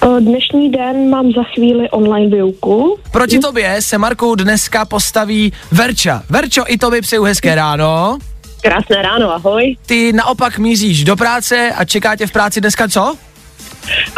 O, 0.00 0.20
Dnešní 0.20 0.70
den 0.70 1.10
mám 1.10 1.32
za 1.32 1.42
chvíli 1.54 1.90
online 1.90 2.36
výuku. 2.36 2.98
Proti 3.10 3.38
tobě 3.38 3.76
se 3.82 3.98
Marku 3.98 4.34
dneska 4.34 4.84
postaví 4.84 5.52
Verča. 5.72 6.22
Verčo, 6.30 6.64
i 6.66 6.78
tobě 6.78 7.00
přeju 7.02 7.22
hezké 7.24 7.54
ráno. 7.54 8.18
Krásné 8.62 9.02
ráno, 9.02 9.34
ahoj. 9.34 9.76
Ty 9.86 10.12
naopak 10.12 10.58
míříš 10.58 11.04
do 11.04 11.16
práce 11.16 11.72
a 11.76 11.84
čeká 11.84 12.16
tě 12.16 12.26
v 12.26 12.32
práci 12.32 12.60
dneska 12.60 12.88
co? 12.88 13.14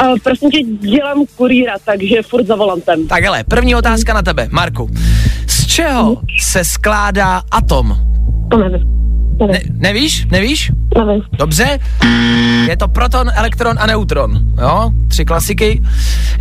Uh, 0.02 0.18
prosím 0.22 0.50
tě, 0.50 0.58
dělám 0.62 1.24
kurýra, 1.36 1.74
takže 1.84 2.22
furt 2.22 2.46
za 2.46 2.54
volantem. 2.56 3.08
Tak 3.08 3.24
hele, 3.24 3.44
první 3.44 3.74
otázka 3.74 4.14
na 4.14 4.22
tebe, 4.22 4.48
Marku. 4.50 4.90
Z 5.74 5.76
čeho 5.76 6.16
se 6.40 6.64
skládá 6.64 7.42
atom? 7.50 7.96
To 8.50 8.56
nevím. 8.56 8.82
Ne, 9.50 9.60
nevíš? 9.72 10.26
Nevíš? 10.26 10.72
nevím. 10.98 11.22
Dobře, 11.38 11.78
je 12.68 12.76
to 12.76 12.88
proton, 12.88 13.30
elektron 13.34 13.76
a 13.78 13.86
neutron. 13.86 14.38
Jo, 14.60 14.90
tři 15.08 15.24
klasiky. 15.24 15.82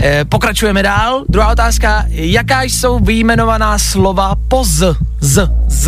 E, 0.03 0.25
pokračujeme 0.25 0.83
dál. 0.83 1.23
Druhá 1.29 1.51
otázka, 1.51 2.05
jaká 2.09 2.61
jsou 2.63 2.99
vyjmenovaná 2.99 3.77
slova 3.77 4.35
po 4.47 4.63
z? 4.63 4.95
Z, 5.19 5.49
z. 5.67 5.87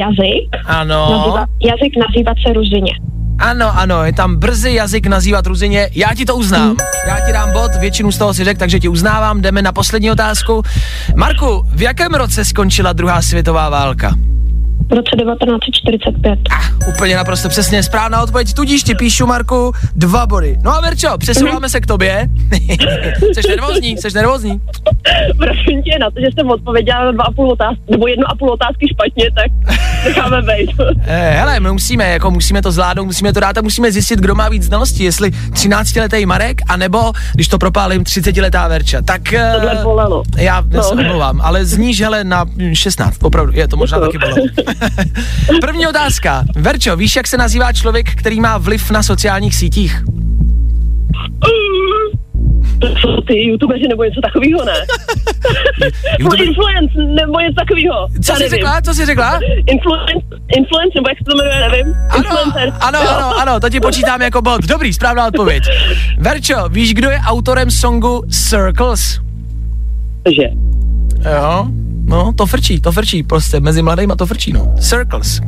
Jazyk? 0.00 0.56
Ano, 0.66 1.10
Nazýva, 1.10 1.46
jazyk 1.62 1.92
nazývat 2.08 2.36
se 2.46 2.52
ruzině. 2.52 2.92
Ano, 3.42 3.78
ano, 3.78 4.04
je 4.04 4.12
tam 4.12 4.36
brzy 4.36 4.72
jazyk 4.72 5.06
nazývat 5.06 5.46
ruzině. 5.46 5.90
Já 5.94 6.14
ti 6.14 6.24
to 6.24 6.36
uznám. 6.36 6.76
Já 7.06 7.26
ti 7.26 7.32
dám 7.32 7.52
bod, 7.52 7.70
většinu 7.80 8.12
z 8.12 8.18
toho 8.18 8.34
si 8.34 8.44
řekl, 8.44 8.58
takže 8.58 8.80
ti 8.80 8.88
uznávám. 8.88 9.40
Jdeme 9.40 9.62
na 9.62 9.72
poslední 9.72 10.10
otázku. 10.10 10.62
Marku, 11.16 11.66
v 11.74 11.82
jakém 11.82 12.14
roce 12.14 12.44
skončila 12.44 12.92
druhá 12.92 13.22
světová 13.22 13.68
válka? 13.68 14.14
V 14.92 14.94
roce 14.94 15.16
1945. 15.16 16.38
Ah, 16.50 16.88
úplně 16.88 17.16
naprosto 17.16 17.48
přesně 17.48 17.82
správná 17.82 18.22
odpověď, 18.22 18.54
tudíž 18.54 18.82
ti 18.82 18.94
píšu, 18.94 19.26
Marku, 19.26 19.72
dva 19.96 20.26
body. 20.26 20.56
No 20.62 20.74
a 20.74 20.80
Verčo, 20.80 21.18
přesouváme 21.18 21.68
se 21.68 21.80
k 21.80 21.86
tobě. 21.86 22.26
Jseš 23.32 23.46
nervózní, 23.48 23.96
jsi 23.96 24.08
nervózní. 24.14 24.60
Prosím 25.38 25.82
tě, 25.82 25.98
na 26.00 26.10
to, 26.10 26.16
že 26.20 26.26
jsem 26.34 26.50
odpověděla 26.50 27.04
na 27.04 27.12
dva 27.12 27.24
a 27.24 27.30
půl 27.32 27.50
otázky, 27.50 27.82
nebo 27.90 28.06
jednu 28.06 28.24
a 28.30 28.34
půl 28.34 28.50
otázky 28.50 28.88
špatně, 28.88 29.24
tak 29.34 29.76
necháme 30.04 30.42
být. 30.42 30.70
Eh, 31.06 31.30
hele, 31.30 31.60
my 31.60 31.70
musíme, 31.72 32.10
jako 32.10 32.30
musíme 32.30 32.62
to 32.62 32.72
zvládnout, 32.72 33.04
musíme 33.04 33.32
to 33.32 33.40
dát 33.40 33.58
a 33.58 33.62
musíme 33.62 33.92
zjistit, 33.92 34.18
kdo 34.20 34.34
má 34.34 34.48
víc 34.48 34.62
znalostí, 34.62 35.04
jestli 35.04 35.30
13-letý 35.30 36.26
Marek, 36.26 36.60
anebo, 36.68 37.12
když 37.34 37.48
to 37.48 37.58
propálím, 37.58 38.02
30-letá 38.02 38.68
Verča. 38.68 39.02
Tak 39.02 39.32
eh, 39.32 39.52
Tohle 39.54 39.80
bolelo. 39.82 40.22
já 40.36 40.64
no. 40.68 40.82
se 40.82 40.94
No. 40.94 41.02
omlouvám, 41.02 41.40
ale 41.40 41.64
zníž, 41.64 42.00
hele, 42.00 42.24
na 42.24 42.44
mm, 42.44 42.74
16, 42.74 43.16
opravdu, 43.22 43.52
je 43.54 43.68
to 43.68 43.76
možná 43.76 44.00
taky 44.00 44.18
Děkuju. 44.18 44.46
První 45.60 45.86
otázka. 45.86 46.44
Verčo, 46.56 46.96
víš, 46.96 47.16
jak 47.16 47.26
se 47.26 47.36
nazývá 47.36 47.72
člověk, 47.72 48.14
který 48.14 48.40
má 48.40 48.58
vliv 48.58 48.90
na 48.90 49.02
sociálních 49.02 49.54
sítích? 49.54 50.02
To 52.80 52.88
jsou 52.88 53.20
ty 53.20 53.38
youtubeři 53.46 53.88
nebo 53.88 54.04
něco 54.04 54.20
takového, 54.20 54.64
ne? 54.64 54.72
YouTube-. 56.20 56.44
Influence 56.44 56.98
nebo 56.98 57.40
něco 57.40 57.54
takového. 57.54 58.08
Co 58.24 58.34
jsi 58.36 58.48
řekla? 58.48 58.80
Co 58.80 58.94
jsi 58.94 59.06
řekla? 59.06 59.40
Influence, 59.66 60.12
influence, 60.56 60.92
nebo 60.94 61.08
jak 61.08 61.18
se 61.18 61.24
to 61.24 61.36
jmenuje, 61.36 61.60
nevím. 61.70 61.94
Ano, 62.10 62.16
Influencer. 62.24 62.72
ano, 62.80 62.98
Jo. 63.02 63.08
ano, 63.10 63.38
ano, 63.40 63.60
to 63.60 63.70
ti 63.70 63.80
počítám 63.80 64.22
jako 64.22 64.42
bod. 64.42 64.60
Dobrý, 64.66 64.92
správná 64.92 65.26
odpověď. 65.26 65.62
Verčo, 66.18 66.68
víš, 66.68 66.94
kdo 66.94 67.10
je 67.10 67.18
autorem 67.26 67.70
songu 67.70 68.22
Circles? 68.30 69.20
Že? 70.28 70.48
Jo, 71.36 71.66
no, 72.12 72.32
to 72.32 72.46
frčí, 72.46 72.80
to 72.80 72.92
frčí, 72.92 73.22
prostě 73.22 73.60
mezi 73.60 73.82
mladýma 73.82 74.16
to 74.16 74.26
frčí, 74.26 74.52
no. 74.52 74.74
Circles. 74.80 75.40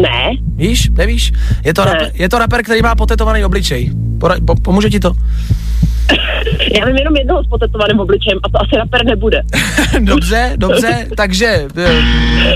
Ne. 0.00 0.30
Víš, 0.56 0.90
nevíš? 0.90 1.32
Je 1.64 1.74
to, 1.74 1.84
Ne. 1.84 1.90
rapper, 1.92 2.10
je 2.14 2.28
to 2.28 2.38
rapper, 2.38 2.62
který 2.62 2.82
má 2.82 2.94
potetovaný 2.94 3.44
obličej. 3.44 3.90
Pora, 4.20 4.36
po, 4.46 4.54
pomůže 4.54 4.90
ti 4.90 5.00
to? 5.00 5.12
Já 6.78 6.86
vím 6.86 6.96
jenom 6.96 7.16
jednoho 7.16 7.44
s 7.44 7.46
potetovaným 7.46 8.00
obličejem 8.00 8.38
a 8.42 8.48
to 8.48 8.62
asi 8.62 8.76
rapper 8.76 9.04
nebude. 9.04 9.42
dobře, 10.00 10.52
dobře, 10.56 11.06
takže 11.16 11.66
eh, 11.76 12.02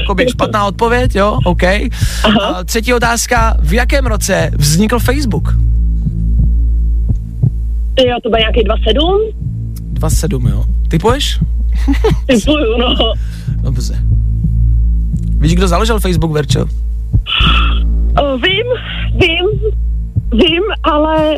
jakoby 0.01 0.27
špatná 0.31 0.67
odpověď, 0.67 1.15
jo, 1.15 1.39
OK. 1.45 1.63
A 1.63 2.65
třetí 2.65 2.95
otázka, 2.95 3.57
v 3.61 3.73
jakém 3.73 4.07
roce 4.07 4.51
vznikl 4.57 4.99
Facebook? 4.99 5.55
Jo, 8.07 8.17
to 8.23 8.29
bude 8.29 8.41
nějaký 8.41 8.65
27? 8.65 9.21
27, 9.93 10.47
jo. 10.47 10.65
Typuješ? 10.89 11.39
Typuju, 12.27 12.79
no. 12.79 13.13
Dobře. 13.63 13.95
Víš, 15.39 15.55
kdo 15.55 15.69
založil 15.69 16.01
Facebook, 16.01 16.33
Verčo? 16.33 16.67
O, 18.23 18.39
vím, 18.39 18.67
vím, 19.15 19.73
vím, 20.33 20.63
ale... 20.83 21.17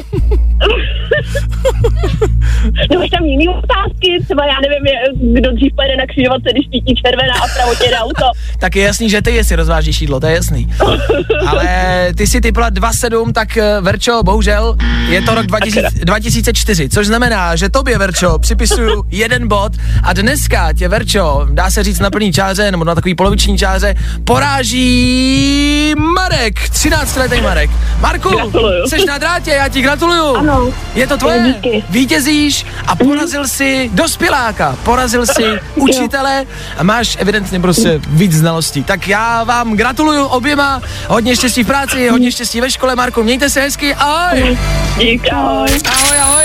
no, 2.93 2.99
máš 3.01 3.11
tam 3.11 3.25
jiný 3.25 3.49
otázky, 3.49 4.19
třeba 4.25 4.47
já 4.47 4.55
nevím, 4.63 4.87
je- 4.87 5.41
kdo 5.41 5.53
dřív 5.53 5.73
pojede 5.77 5.97
na 5.97 6.07
křižovatce, 6.07 6.49
když 6.53 6.67
svítí 6.67 6.95
červená 6.95 7.35
a 7.43 7.47
vpravo 7.47 7.75
tě 7.75 7.89
jde 7.91 7.99
auto. 7.99 8.25
Tak 8.61 8.77
je 8.77 8.85
jasný, 8.85 9.11
že 9.11 9.23
ty 9.23 9.31
jestli 9.35 9.57
rozvážíš 9.57 10.01
jídlo, 10.01 10.21
to 10.21 10.27
je 10.27 10.35
jasný. 10.35 10.73
Ale 11.47 11.69
ty 12.17 12.27
si 12.27 12.41
typla 12.41 12.71
2,7, 12.71 13.33
tak 13.33 13.57
eh, 13.57 13.81
Verčo, 13.81 14.23
bohužel, 14.23 14.77
je 15.09 15.23
to 15.23 15.35
rok 15.35 15.47
2000, 15.47 15.89
2004, 16.05 16.89
což 16.89 17.07
znamená, 17.07 17.57
že 17.57 17.69
tobě, 17.69 17.99
Verčo, 17.99 18.39
připisuju 18.39 19.05
jeden 19.11 19.49
bod 19.49 19.73
a 20.03 20.13
dneska 20.13 20.73
tě, 20.73 20.89
Verčo, 20.89 21.47
dá 21.51 21.71
se 21.71 21.83
říct 21.85 22.01
na 22.01 22.11
plný 22.11 22.33
čáře, 22.33 22.71
nebo 22.71 22.85
na 22.85 22.95
takový 22.95 23.15
poloviční 23.15 23.59
čáře, 23.59 23.95
poráží 24.25 25.95
Marek, 26.15 26.69
13 26.71 27.17
letý 27.17 27.41
Marek. 27.41 27.71
Marku, 28.01 28.29
Gratuluju. 28.29 28.80
Jsi 28.89 29.05
na 29.07 29.19
drátě, 29.19 29.51
já 29.51 29.69
ti 29.69 29.83
gratuluju. 29.83 30.37
Ano. 30.37 30.69
Je 30.95 31.07
to 31.07 31.17
tvoje, 31.17 31.55
Díky. 31.57 31.85
vítězíš 31.91 32.67
a 32.87 32.97
porazil 32.97 33.49
si 33.49 33.91
dospěláka, 33.93 34.77
porazil 34.85 35.27
si 35.27 35.45
učitele 35.75 36.47
a 36.77 36.83
máš 36.83 37.17
evidentně 37.21 37.61
prostě 37.61 38.01
víc 38.09 38.33
znalostí. 38.33 38.85
Tak 38.85 39.09
já 39.09 39.45
vám 39.45 39.77
gratuluju 39.77 40.25
oběma, 40.25 40.83
hodně 41.09 41.37
štěstí 41.37 41.63
v 41.65 41.67
práci, 41.67 42.09
hodně 42.09 42.33
štěstí 42.33 42.61
ve 42.61 42.71
škole, 42.71 42.97
Marku, 42.97 43.23
mějte 43.23 43.51
se 43.51 43.61
hezky, 43.61 43.95
ahoj! 43.95 44.59
Dík, 44.99 45.33
ahoj. 45.33 45.69
Ahoj, 45.89 46.19
ahoj! 46.19 46.45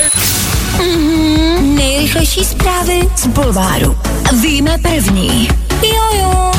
Nejrychlejší 1.61 2.45
zprávy 2.45 2.99
z 3.15 3.27
Bulváru. 3.27 3.97
Víme 4.41 4.77
první. 4.77 5.49
Jojo. 5.83 6.54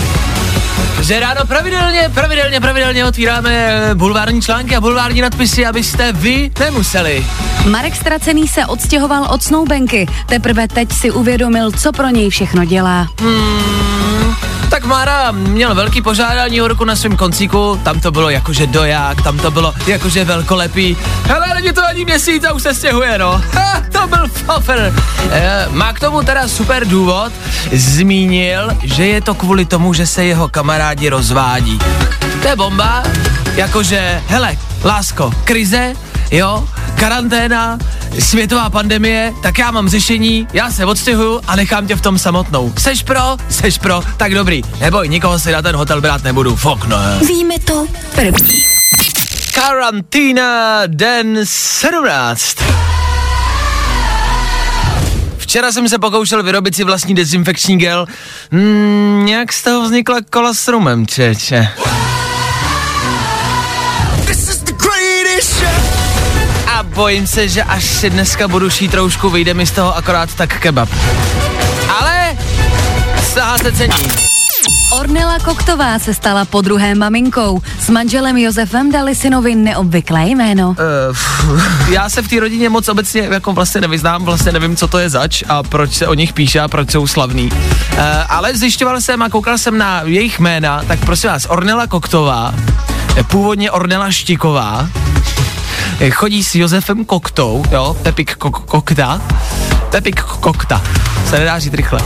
Že 1.01 1.21
ráno 1.21 1.41
pravidelně, 1.47 2.11
pravidelně, 2.15 2.61
pravidelně 2.61 3.05
otvíráme 3.05 3.51
eh, 3.51 3.95
bulvární 3.95 4.43
články 4.43 4.77
a 4.77 4.81
bulvární 4.81 5.21
nadpisy, 5.21 5.67
abyste 5.67 6.13
vy 6.13 6.51
nemuseli. 6.61 7.27
Marek 7.71 7.97
Stracený 7.97 8.49
se 8.49 8.67
odstěhoval 8.67 9.27
od 9.31 9.43
Snowbanky. 9.43 10.07
Teprve 10.27 10.69
teď 10.69 10.93
si 10.93 11.11
uvědomil, 11.11 11.71
co 11.71 11.93
pro 11.93 12.09
něj 12.09 12.31
všechno 12.31 12.65
dělá. 12.65 13.07
Tak 14.71 14.85
Mára 14.85 15.33
měl 15.33 15.75
velký 15.75 16.03
požádání 16.03 16.63
o 16.63 16.69
ruku 16.69 16.85
na 16.85 16.97
svém 16.97 17.17
koncíku, 17.17 17.81
tam 17.83 18.01
to 18.01 18.11
bylo 18.11 18.31
jakože 18.31 18.67
doják, 18.67 19.23
tam 19.23 19.39
to 19.39 19.51
bylo 19.51 19.75
jakože 19.87 20.25
velkolepý. 20.25 20.97
Hele, 21.25 21.47
není 21.55 21.73
to 21.73 21.85
ani 21.85 22.05
měsíc 22.05 22.45
a 22.45 22.53
už 22.53 22.63
se 22.63 22.75
stěhuje, 22.75 23.19
no. 23.19 23.43
Ha, 23.55 23.83
to 23.93 24.07
byl 24.07 24.29
fofer. 24.29 24.95
E, 25.31 25.67
má 25.71 25.93
k 25.93 26.01
tomu 26.01 26.23
teda 26.23 26.49
super 26.49 26.87
důvod, 26.89 27.33
zmínil, 27.73 28.69
že 28.83 29.07
je 29.07 29.21
to 29.21 29.35
kvůli 29.35 29.65
tomu, 29.65 29.95
že 29.95 30.07
se 30.07 30.25
jeho 30.25 30.49
kamarádi 30.49 31.09
rozvádí. 31.09 31.79
To 32.43 32.49
je 32.49 32.57
bomba, 32.57 33.03
jakože, 33.55 34.23
hele, 34.29 34.57
lásko, 34.85 35.33
krize, 35.45 35.95
jo, 36.31 36.69
karanténa, 36.97 37.79
světová 38.19 38.71
pandemie, 38.71 39.33
tak 39.43 39.59
já 39.59 39.71
mám 39.71 39.89
řešení, 39.89 40.49
já 40.53 40.71
se 40.71 40.85
odstěhuju 40.85 41.41
a 41.47 41.57
nechám 41.57 41.87
tě 41.87 41.97
v 41.97 42.01
tom 42.01 42.19
samotnou. 42.19 42.73
Seš 42.79 43.03
pro? 43.03 43.37
Seš 43.51 43.79
pro? 43.79 44.03
Tak 44.17 44.35
dobrý. 44.35 44.63
Neboj, 44.81 45.09
nikoho 45.09 45.39
si 45.39 45.53
na 45.53 45.63
ten 45.63 45.77
hotel 45.77 46.01
brát 46.01 46.25
nebudu. 46.25 46.57
Fok, 46.57 46.87
no. 46.87 46.97
Víme 47.29 47.55
to 47.59 47.87
první. 48.15 48.63
Karantína 49.55 50.83
den 50.87 51.41
17. 51.45 52.57
Včera 55.37 55.73
jsem 55.73 55.89
se 55.89 55.99
pokoušel 55.99 56.43
vyrobit 56.43 56.77
si 56.77 56.85
vlastní 56.85 57.15
dezinfekční 57.15 57.79
gel. 57.79 58.07
Mm, 58.51 59.23
nějak 59.25 59.53
z 59.53 59.63
toho 59.63 59.83
vznikla 59.83 60.17
kola 60.31 60.55
s 60.55 60.69
rumem, 60.69 61.07
čeče. 61.07 61.69
A 61.85 62.16
bojím 66.97 67.27
se, 67.27 67.49
že 67.49 67.63
až 67.63 67.85
si 67.85 68.11
dneska 68.11 68.49
budu 68.49 68.71
šít 68.71 68.95
roušku, 68.95 69.31
vyjde 69.31 69.55
mi 69.55 69.67
z 69.67 69.71
toho 69.71 69.97
akorát 69.97 70.35
tak 70.35 70.61
kebab. 70.61 70.89
Ale 72.01 72.37
sahá 73.33 73.59
se 73.59 73.73
cení. 73.73 73.95
Ornela 74.93 75.39
Koktová 75.39 75.99
se 75.99 76.15
stala 76.15 76.45
po 76.45 76.61
druhé 76.61 76.95
maminkou. 76.95 77.63
S 77.81 77.91
manželem 77.91 78.37
Josefem 78.37 78.93
dali 78.93 79.15
synovi 79.15 79.55
neobvyklé 79.55 80.29
jméno. 80.29 80.77
Uh, 81.49 81.61
já 81.89 82.11
se 82.11 82.23
v 82.23 82.29
té 82.29 82.41
rodině 82.41 82.69
moc 82.69 82.89
obecně 82.89 83.21
jako 83.21 83.53
vlastně 83.53 83.81
nevyznám, 83.81 84.25
vlastně 84.25 84.53
nevím, 84.53 84.77
co 84.77 84.89
to 84.89 84.99
je 84.99 85.11
zač 85.11 85.43
a 85.49 85.63
proč 85.63 85.93
se 85.93 86.07
o 86.07 86.15
nich 86.15 86.33
píše 86.33 86.61
a 86.61 86.69
proč 86.69 86.91
jsou 86.91 87.07
slavný. 87.07 87.51
Uh, 87.53 87.99
ale 88.29 88.57
zjišťoval 88.57 89.01
jsem 89.01 89.23
a 89.23 89.29
koukal 89.29 89.59
jsem 89.59 89.79
na 89.79 90.01
jejich 90.05 90.39
jména, 90.41 90.83
tak 90.89 90.99
prosím 91.01 91.31
vás, 91.31 91.47
Ornela 91.49 91.87
Koktová, 91.87 92.55
eh, 93.17 93.23
původně 93.23 93.71
Ornela 93.71 94.11
Štiková, 94.11 94.89
eh, 94.89 95.46
chodí 96.11 96.45
s 96.45 96.55
Josefem 96.55 97.05
Koktou, 97.05 97.65
jo, 97.71 97.97
Pepik 98.03 98.37
Kok- 98.37 98.65
Kokta, 98.65 99.21
Pepik 99.91 100.21
Kokta, 100.21 100.83
se 101.31 101.39
nedá 101.39 101.59
říct 101.59 101.75
rychle. 101.75 102.01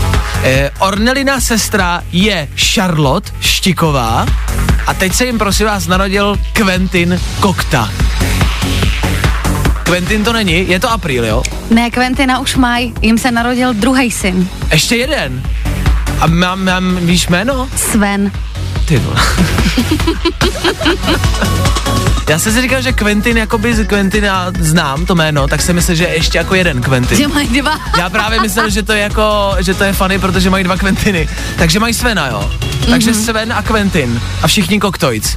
Eh, 0.45 0.71
Ornelina 0.79 1.41
sestra 1.41 2.03
je 2.13 2.49
Charlotte 2.57 3.31
Štiková 3.41 4.27
a 4.87 4.95
teď 4.95 5.15
se 5.15 5.25
jim 5.25 5.39
prosím 5.39 5.67
vás 5.67 5.87
narodil 5.87 6.37
Quentin 6.53 7.21
Kokta. 7.41 7.91
Quentin 9.83 10.25
to 10.25 10.33
není, 10.33 10.69
je 10.71 10.81
to 10.81 10.91
apríl, 10.91 11.25
jo? 11.25 11.43
Ne, 11.71 11.91
Quentina 11.91 12.39
už 12.39 12.57
mají, 12.57 12.95
jim 13.03 13.19
se 13.19 13.31
narodil 13.31 13.75
druhý 13.75 14.11
syn, 14.11 14.49
Ještě 14.73 14.97
jeden. 14.97 15.43
A 16.21 16.27
mám, 16.27 16.65
mám, 16.65 16.97
víš 16.97 17.29
jméno? 17.29 17.69
Sven. 17.77 18.33
Ty 18.85 18.99
vole. 18.99 19.21
Já 22.31 22.39
jsem 22.39 22.53
si 22.53 22.63
říkal, 22.63 22.83
že 22.83 22.93
Quentin, 22.93 23.37
jakoby 23.39 23.75
z 23.75 23.87
Quentina 23.87 24.53
znám 24.59 25.07
to 25.07 25.15
jméno, 25.15 25.49
tak 25.49 25.63
jsem 25.63 25.77
myslel, 25.77 25.95
že 25.95 26.05
je 26.05 26.15
ještě 26.15 26.39
jako 26.39 26.55
jeden 26.55 26.81
Quentin. 26.81 27.19
Že 27.19 27.29
mají 27.29 27.49
dva. 27.49 27.81
Já 27.99 28.11
právě 28.11 28.41
myslel, 28.41 28.71
že 28.71 28.83
to 28.83 28.93
je 28.93 29.01
jako, 29.01 29.57
že 29.59 29.75
to 29.75 29.85
je 29.85 29.93
funny, 29.93 30.19
protože 30.19 30.51
mají 30.51 30.65
dva 30.65 30.77
Quentiny. 30.77 31.29
Takže 31.59 31.81
mají 31.81 31.95
Svena, 31.95 32.27
jo. 32.27 32.51
Takže 32.91 33.11
mm-hmm. 33.11 33.25
Sven 33.25 33.53
a 33.53 33.63
Quentin. 33.63 34.21
A 34.43 34.47
všichni 34.47 34.81
koktojc. 34.81 35.37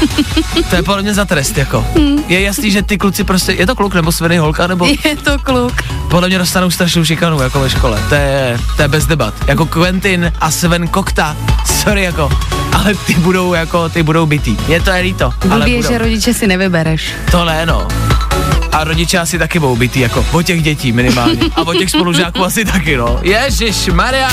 to 0.70 0.76
je 0.76 0.82
podle 0.82 1.02
mě 1.02 1.14
za 1.14 1.24
trest, 1.24 1.58
jako. 1.58 1.86
Je 2.28 2.40
jasný, 2.40 2.70
že 2.70 2.82
ty 2.82 2.98
kluci 2.98 3.24
prostě, 3.24 3.52
je 3.52 3.66
to 3.66 3.74
kluk 3.74 3.94
nebo 3.94 4.12
Sven 4.12 4.32
je 4.32 4.40
holka, 4.40 4.66
nebo 4.66 4.86
Je 4.86 5.16
to 5.16 5.38
kluk. 5.38 5.72
podle 6.10 6.28
mě 6.28 6.38
dostanou 6.38 6.70
strašnou 6.70 7.04
šikanu, 7.04 7.42
jako 7.42 7.60
ve 7.60 7.70
škole. 7.70 8.02
To 8.08 8.14
je, 8.14 8.58
to 8.76 8.82
je 8.82 8.88
bez 8.88 9.06
debat. 9.06 9.34
Jako 9.46 9.66
Quentin 9.66 10.32
a 10.40 10.50
Sven 10.50 10.88
Kokta, 10.88 11.36
sorry, 11.82 12.02
jako, 12.02 12.30
ale 12.84 12.94
ty 12.94 13.14
budou, 13.14 13.54
jako, 13.54 13.88
ty 13.88 14.02
budou 14.02 14.26
bytý. 14.26 14.56
Je 14.68 14.80
to 14.80 14.90
je 14.90 15.02
líto, 15.02 15.32
ale 15.50 15.60
Blbý 15.60 15.72
je, 15.72 15.82
že 15.82 15.98
rodiče 15.98 16.34
si 16.34 16.46
nevybereš. 16.46 17.12
To 17.30 17.44
ne, 17.44 17.66
no. 17.66 17.88
A 18.72 18.84
rodiče 18.84 19.18
asi 19.18 19.38
taky 19.38 19.58
budou 19.58 19.76
bytý, 19.76 20.00
jako 20.00 20.26
o 20.32 20.42
těch 20.42 20.62
dětí 20.62 20.92
minimálně. 20.92 21.40
A 21.56 21.62
o 21.62 21.74
těch 21.74 21.90
spolužáků 21.90 22.44
asi 22.44 22.64
taky, 22.64 22.96
no. 22.96 23.18
Ježíš 23.22 23.86
Maria. 23.86 24.28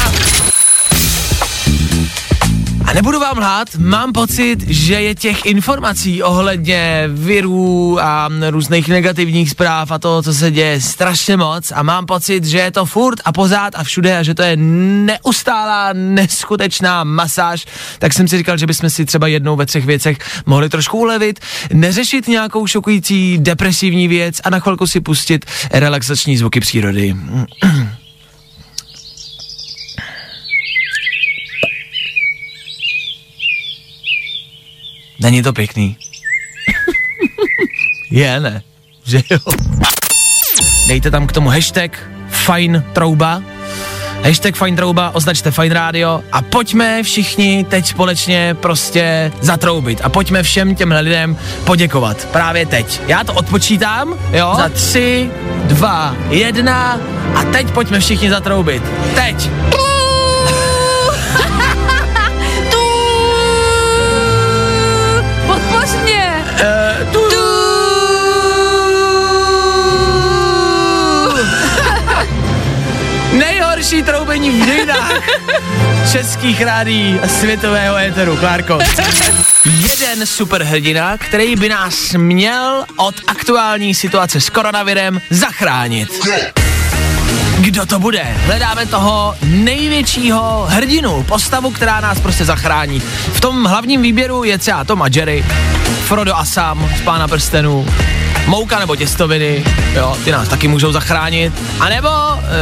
A 2.89 2.93
nebudu 2.93 3.19
vám 3.19 3.37
lhát, 3.37 3.75
mám 3.75 4.13
pocit, 4.13 4.61
že 4.67 4.93
je 4.93 5.15
těch 5.15 5.45
informací 5.45 6.23
ohledně 6.23 7.03
virů 7.07 7.99
a 8.01 8.29
různých 8.49 8.87
negativních 8.87 9.49
zpráv 9.49 9.91
a 9.91 9.99
toho, 9.99 10.23
co 10.23 10.33
se 10.33 10.51
děje, 10.51 10.81
strašně 10.81 11.37
moc 11.37 11.71
a 11.75 11.83
mám 11.83 12.05
pocit, 12.05 12.45
že 12.45 12.57
je 12.57 12.71
to 12.71 12.85
furt 12.85 13.19
a 13.25 13.31
pořád 13.31 13.73
a 13.75 13.83
všude 13.83 14.17
a 14.17 14.23
že 14.23 14.33
to 14.33 14.41
je 14.41 14.57
neustálá, 14.57 15.89
neskutečná 15.93 17.03
masáž, 17.03 17.65
tak 17.99 18.13
jsem 18.13 18.27
si 18.27 18.37
říkal, 18.37 18.57
že 18.57 18.67
bychom 18.67 18.89
si 18.89 19.05
třeba 19.05 19.27
jednou 19.27 19.55
ve 19.55 19.65
třech 19.65 19.85
věcech 19.85 20.17
mohli 20.45 20.69
trošku 20.69 20.97
ulevit, 20.97 21.39
neřešit 21.73 22.27
nějakou 22.27 22.67
šokující 22.67 23.37
depresivní 23.37 24.07
věc 24.07 24.41
a 24.43 24.49
na 24.49 24.59
chvilku 24.59 24.87
si 24.87 24.99
pustit 24.99 25.45
relaxační 25.71 26.37
zvuky 26.37 26.59
přírody. 26.59 27.15
Není 35.19 35.43
to 35.43 35.53
pěkný. 35.53 35.97
Je, 38.11 38.39
ne? 38.39 38.61
Že 39.05 39.21
jo? 39.31 39.39
Dejte 40.87 41.11
tam 41.11 41.27
k 41.27 41.31
tomu 41.31 41.49
hashtag 41.49 42.09
fajn 42.29 42.83
trouba, 42.93 43.41
hashtag 44.23 44.55
fajn 44.55 44.75
trouba, 44.75 45.11
označte 45.15 45.51
fajn 45.51 45.71
rádio 45.71 46.23
a 46.31 46.41
pojďme 46.41 47.03
všichni 47.03 47.65
teď 47.69 47.85
společně 47.85 48.55
prostě 48.59 49.31
zatroubit 49.41 50.01
a 50.03 50.09
pojďme 50.09 50.43
všem 50.43 50.75
těm 50.75 50.91
lidem 50.91 51.37
poděkovat 51.63 52.27
právě 52.31 52.65
teď. 52.65 53.01
Já 53.07 53.23
to 53.23 53.33
odpočítám, 53.33 54.13
jo? 54.31 54.53
Za 54.57 54.69
tři, 54.69 55.29
dva, 55.63 56.15
jedna 56.29 56.99
a 57.35 57.43
teď 57.43 57.71
pojďme 57.71 57.99
všichni 57.99 58.29
zatroubit. 58.29 58.83
Teď! 59.15 59.49
Nejhorší 73.91 74.11
troubení 74.11 74.49
v 74.49 74.65
dějinách 74.65 75.21
českých 76.11 76.61
rádí 76.61 77.19
a 77.23 77.27
světového 77.27 77.97
éteru, 77.97 78.37
Klárko. 78.37 78.79
Jeden 79.65 80.25
superhrdina, 80.25 81.17
který 81.17 81.55
by 81.55 81.69
nás 81.69 82.13
měl 82.13 82.85
od 82.95 83.15
aktuální 83.27 83.93
situace 83.95 84.41
s 84.41 84.49
koronavirem 84.49 85.21
zachránit. 85.29 86.09
Kdo 87.59 87.85
to 87.85 87.99
bude? 87.99 88.23
Hledáme 88.45 88.85
toho 88.85 89.35
největšího 89.43 90.65
hrdinu, 90.69 91.23
postavu, 91.23 91.71
která 91.71 91.99
nás 91.99 92.19
prostě 92.19 92.45
zachrání. 92.45 92.99
V 93.33 93.41
tom 93.41 93.65
hlavním 93.65 94.01
výběru 94.01 94.43
je 94.43 94.57
třeba 94.57 94.83
Tom 94.83 95.01
a 95.01 95.07
Jerry, 95.15 95.45
Frodo 96.07 96.35
a 96.35 96.45
Sam 96.45 96.89
z 96.97 97.01
Pána 97.01 97.27
prstenů, 97.27 97.85
Mouka 98.49 98.79
nebo 98.79 98.95
těstoviny, 98.95 99.63
jo, 99.93 100.17
ty 100.23 100.31
nás 100.31 100.47
taky 100.47 100.67
můžou 100.67 100.91
zachránit. 100.91 101.53
A 101.79 101.89
nebo 101.89 102.09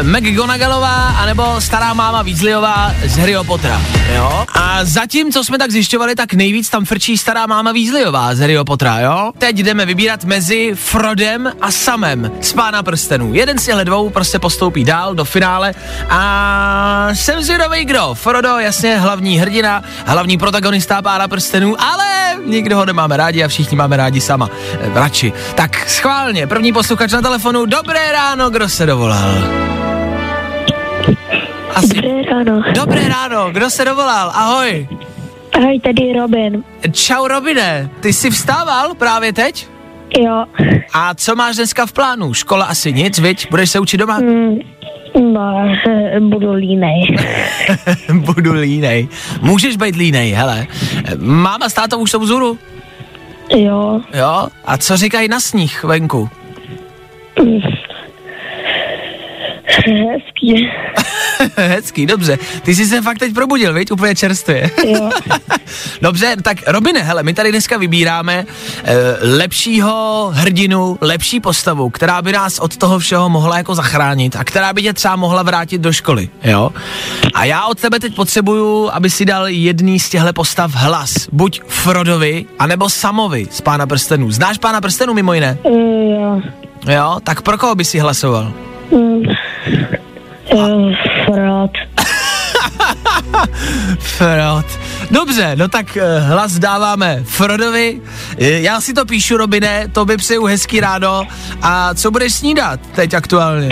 McGonagallová, 0.02 1.08
a 1.10 1.26
nebo 1.26 1.62
stará 1.62 1.94
máma 1.94 2.22
Weasleyová 2.22 2.92
z 3.06 3.18
Harryho 3.18 3.44
Pottera, 3.44 3.82
jo. 4.16 4.46
A 4.54 4.86
zatím, 4.86 5.32
co 5.32 5.44
jsme 5.44 5.58
tak 5.58 5.72
zjišťovali, 5.72 6.16
tak 6.16 6.34
nejvíc 6.34 6.70
tam 6.70 6.86
frčí 6.86 7.18
stará 7.18 7.46
máma 7.46 7.72
Weasleyová 7.72 8.36
z 8.36 8.40
Harryho 8.40 8.66
Pottera, 8.66 9.00
jo. 9.00 9.32
Teď 9.38 9.58
jdeme 9.58 9.86
vybírat 9.86 10.24
mezi 10.24 10.72
Frodem 10.76 11.52
a 11.62 11.72
Samem 11.72 12.32
z 12.42 12.54
Pána 12.54 12.84
prstenů. 12.84 13.34
Jeden 13.34 13.58
z 13.58 13.66
těchto 13.66 13.84
dvou 13.84 14.10
prostě 14.10 14.40
postoupí 14.40 14.84
dál 14.84 15.16
do 15.16 15.26
finále 15.26 15.74
a 16.10 17.10
jsem 17.14 17.44
zvědavý 17.44 17.86
kdo. 17.86 18.14
Frodo, 18.14 18.60
jasně, 18.60 18.98
hlavní 18.98 19.40
hrdina, 19.40 19.84
hlavní 20.06 20.38
protagonista 20.38 21.02
Pána 21.02 21.28
prstenů, 21.28 21.82
ale 21.82 22.06
nikdo 22.46 22.78
ho 22.78 22.86
nemáme 22.86 23.18
rádi 23.18 23.44
a 23.44 23.48
všichni 23.48 23.78
máme 23.78 23.98
rádi 23.98 24.22
sama. 24.22 24.50
Eh, 24.82 24.92
radši. 24.94 25.34
Tak 25.56 25.77
schválně, 25.88 26.48
první 26.48 26.74
posluchač 26.74 27.12
na 27.12 27.22
telefonu, 27.22 27.66
dobré 27.66 28.12
ráno, 28.12 28.50
kdo 28.50 28.70
se 28.70 28.86
dovolal? 28.86 29.32
Asi. 31.76 31.88
Dobré 31.96 32.22
ráno. 32.32 32.64
Dobré 32.76 33.08
ráno, 33.10 33.50
kdo 33.52 33.70
se 33.70 33.86
dovolal? 33.86 34.32
Ahoj. 34.36 34.88
Ahoj, 35.54 35.80
tady 35.80 36.14
Robin. 36.20 36.64
Čau 36.92 37.28
Robine, 37.28 37.90
ty 38.00 38.14
jsi 38.14 38.30
vstával 38.30 38.94
právě 38.96 39.34
teď? 39.34 39.68
Jo. 40.20 40.46
A 40.94 41.14
co 41.16 41.36
máš 41.36 41.56
dneska 41.56 41.86
v 41.86 41.92
plánu? 41.92 42.34
Škola 42.34 42.66
asi 42.66 42.94
nic, 42.94 43.20
viď? 43.20 43.50
Budeš 43.50 43.70
se 43.70 43.80
učit 43.80 43.98
doma? 43.98 44.20
Mm, 44.20 44.56
No, 45.34 45.68
budu 46.30 46.54
línej. 46.54 47.18
Budu 48.14 48.54
línej. 48.54 49.08
Můžeš 49.42 49.78
být 49.78 49.96
línej, 49.96 50.32
hele. 50.32 50.68
Máma 51.18 51.70
s 51.70 51.74
tátou 51.74 51.98
už 51.98 52.12
jsou 52.12 52.20
vzhůru? 52.20 52.58
Jo, 53.56 54.02
Jo? 54.14 54.48
A 54.66 54.78
co 54.78 54.98
říkají 54.98 55.28
na 55.28 55.40
sníh 55.40 55.84
venku? 55.84 56.30
hezký. 59.88 60.70
Hezký, 61.58 62.06
dobře. 62.06 62.38
Ty 62.64 62.76
jsi 62.76 62.86
se 62.86 63.02
fakt 63.02 63.18
teď 63.18 63.34
probudil, 63.34 63.74
viď? 63.74 63.92
Úplně 63.92 64.16
čerstvě. 64.16 64.72
Jo. 64.86 65.10
Dobře, 66.02 66.36
tak 66.42 66.58
Robine, 66.68 67.00
hele, 67.04 67.24
my 67.24 67.34
tady 67.34 67.52
dneska 67.52 67.78
vybíráme 67.78 68.46
e, 68.84 68.96
lepšího 69.38 70.30
hrdinu, 70.34 70.98
lepší 71.02 71.40
postavu, 71.40 71.90
která 71.90 72.22
by 72.22 72.32
nás 72.32 72.60
od 72.60 72.78
toho 72.78 73.00
všeho 73.00 73.30
mohla 73.30 73.58
jako 73.58 73.76
zachránit 73.76 74.36
a 74.36 74.44
která 74.44 74.74
by 74.74 74.82
tě 74.82 74.94
třeba 74.94 75.16
mohla 75.16 75.44
vrátit 75.44 75.82
do 75.82 75.94
školy, 75.94 76.30
jo? 76.44 76.70
A 77.34 77.46
já 77.46 77.66
od 77.66 77.80
tebe 77.80 78.00
teď 78.00 78.16
potřebuju, 78.16 78.90
aby 78.90 79.10
si 79.10 79.26
dal 79.26 79.48
jedný 79.48 80.00
z 80.00 80.10
těchto 80.10 80.34
postav 80.34 80.72
hlas. 80.76 81.14
Buď 81.32 81.62
Frodovi, 81.68 82.46
anebo 82.60 82.90
Samovi 82.90 83.48
z 83.52 83.62
Pána 83.62 83.88
prstenů. 83.88 84.32
Znáš 84.32 84.58
Pána 84.58 84.82
prstenů 84.82 85.14
mimo 85.14 85.34
jiné? 85.34 85.58
Eh, 85.66 85.70
Jo. 85.70 86.42
Jo? 86.88 87.18
Tak 87.24 87.42
pro 87.42 87.58
koho 87.58 87.76
by 87.76 87.86
si 87.86 88.00
hlasoval? 88.00 88.54
Mm. 88.92 89.22
Eh, 90.52 91.26
Frod. 91.26 91.72
Frod. 94.00 94.66
Dobře, 95.12 95.56
no 95.56 95.68
tak 95.68 95.98
eh, 95.98 96.20
hlas 96.20 96.60
dáváme 96.60 97.20
Frodovi. 97.24 98.02
Eh, 98.40 98.50
Já 98.62 98.82
si 98.82 98.94
to 98.94 99.06
píšu, 99.06 99.38
Robine, 99.38 99.88
to 99.92 100.06
by 100.06 100.18
přeju 100.18 100.46
hezký 100.46 100.80
ráno. 100.80 101.28
A 101.62 101.94
co 101.94 102.12
budeš 102.12 102.34
snídat 102.34 102.80
teď 102.96 103.14
aktuálně? 103.14 103.70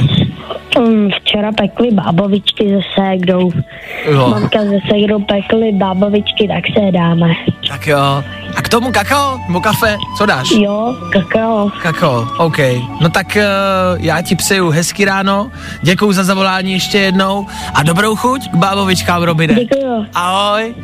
Mm, 0.80 1.10
Včera 1.12 1.52
pekli 1.52 1.92
bábovičky 1.92 2.64
se 2.70 2.80
ségrou. 2.96 3.52
Jo. 4.12 4.28
Mamka 4.30 4.60
se 4.60 4.80
ségrou 4.90 5.20
pekli 5.24 5.72
bábovičky, 5.72 6.48
tak 6.48 6.64
se 6.74 6.86
je 6.86 6.92
dáme. 6.92 7.34
Tak 7.70 7.88
jo. 7.88 7.98
A 8.58 8.62
k 8.62 8.70
tomu 8.70 8.92
kakao 8.92 9.38
nebo 9.48 9.62
kafe? 9.62 9.98
Co 10.18 10.26
dáš? 10.26 10.52
Jo, 10.52 10.96
kakao. 11.14 11.70
Kakao, 11.84 12.28
OK. 12.38 12.58
No 13.02 13.10
tak 13.10 13.28
uh, 13.38 14.06
já 14.06 14.22
ti 14.22 14.36
přeju 14.36 14.70
hezký 14.70 15.06
ráno, 15.06 15.52
děkuju 15.82 16.12
za 16.12 16.24
zavolání 16.24 16.74
ještě 16.74 16.98
jednou 16.98 17.46
a 17.74 17.84
dobrou 17.84 18.16
chuť 18.16 18.52
k 18.52 18.56
bábovičkám, 18.56 19.24
Robine. 19.24 19.54
Děkuju. 19.56 20.06
Ahoj. 20.14 20.76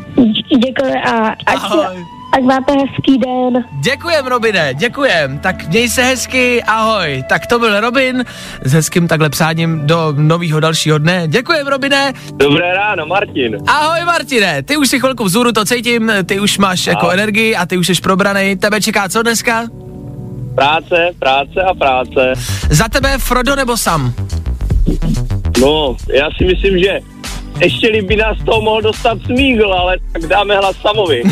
Děkuji 0.58 0.94
a 1.06 1.28
ať, 1.46 1.58
Ahoj. 1.64 1.86
Ať 2.32 2.44
máte 2.44 2.74
hezký 2.74 3.18
den. 3.18 3.64
Děkujem, 3.84 4.26
Robine, 4.28 4.74
děkujem. 4.74 5.40
Tak 5.40 5.68
měj 5.68 5.90
se 5.90 6.04
hezky, 6.04 6.64
ahoj. 6.64 7.24
Tak 7.30 7.46
to 7.48 7.60
byl 7.60 7.80
Robin 7.80 8.26
s 8.64 8.74
hezkým 8.74 9.08
takhle 9.08 9.30
psáním 9.30 9.88
do 9.88 10.14
nového 10.18 10.60
dalšího 10.60 10.98
dne. 10.98 11.24
Děkujem, 11.28 11.68
Robine. 11.68 12.14
Dobré 12.34 12.74
ráno, 12.74 13.06
Martin. 13.06 13.58
Ahoj, 13.68 14.06
Martine. 14.06 14.64
Ty 14.64 14.78
už 14.78 14.90
si 14.90 15.00
chvilku 15.00 15.24
vzhůru 15.24 15.52
to 15.52 15.66
cítím, 15.66 16.12
ty 16.26 16.40
už 16.40 16.58
máš 16.58 16.88
jako 16.88 17.06
Ahoj. 17.06 17.14
energii 17.14 17.56
a 17.56 17.66
ty 17.66 17.78
už 17.78 17.88
jsi 17.88 18.02
probraný. 18.02 18.56
Tebe 18.56 18.82
čeká 18.82 19.10
co 19.10 19.22
dneska? 19.22 19.64
Práce, 20.56 21.10
práce 21.20 21.62
a 21.70 21.74
práce. 21.74 22.34
Za 22.70 22.88
tebe 22.88 23.18
Frodo 23.18 23.56
nebo 23.56 23.78
Sam? 23.78 24.14
No, 25.62 25.96
já 26.14 26.30
si 26.38 26.46
myslím, 26.46 26.80
že 26.80 27.00
ještě 27.62 28.02
by 28.02 28.16
nás 28.16 28.38
toho 28.46 28.62
mohl 28.62 28.82
dostat 28.82 29.18
smígl, 29.26 29.74
ale 29.74 29.98
tak 30.12 30.22
dáme 30.22 30.58
hlas 30.58 30.76
Samovi. 30.82 31.24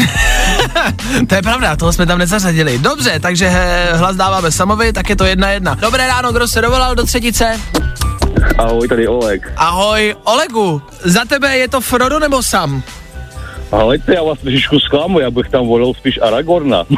To 1.28 1.36
je 1.36 1.42
pravda, 1.42 1.76
toho 1.76 1.94
jsme 1.94 2.06
tam 2.06 2.18
nezařadili. 2.18 2.80
Dobře, 2.80 3.20
takže 3.20 3.46
eh, 3.52 3.98
hlas 3.98 4.16
dáváme 4.16 4.52
Samovi, 4.52 4.94
tak 4.94 5.10
je 5.10 5.16
to 5.16 5.26
jedna 5.26 5.50
jedna. 5.52 5.76
Dobré 5.76 6.08
ráno, 6.08 6.32
kdo 6.32 6.48
se 6.48 6.62
dovolal 6.62 6.96
do 6.96 7.04
třetice? 7.04 7.60
Ahoj, 8.58 8.88
tady 8.88 9.08
Oleg. 9.08 9.54
Ahoj, 9.58 10.16
Olegu, 10.24 10.82
za 11.04 11.26
tebe 11.26 11.58
je 11.58 11.68
to 11.68 11.82
Frodo 11.82 12.20
nebo 12.20 12.44
Sam? 12.44 12.84
Ahojte, 13.72 14.14
já 14.14 14.24
vás 14.24 14.40
trošičku 14.40 14.80
zklamu, 14.80 15.20
já 15.20 15.32
bych 15.32 15.50
tam 15.50 15.68
volil 15.68 15.94
spíš 15.94 16.20
Aragorna. 16.22 16.84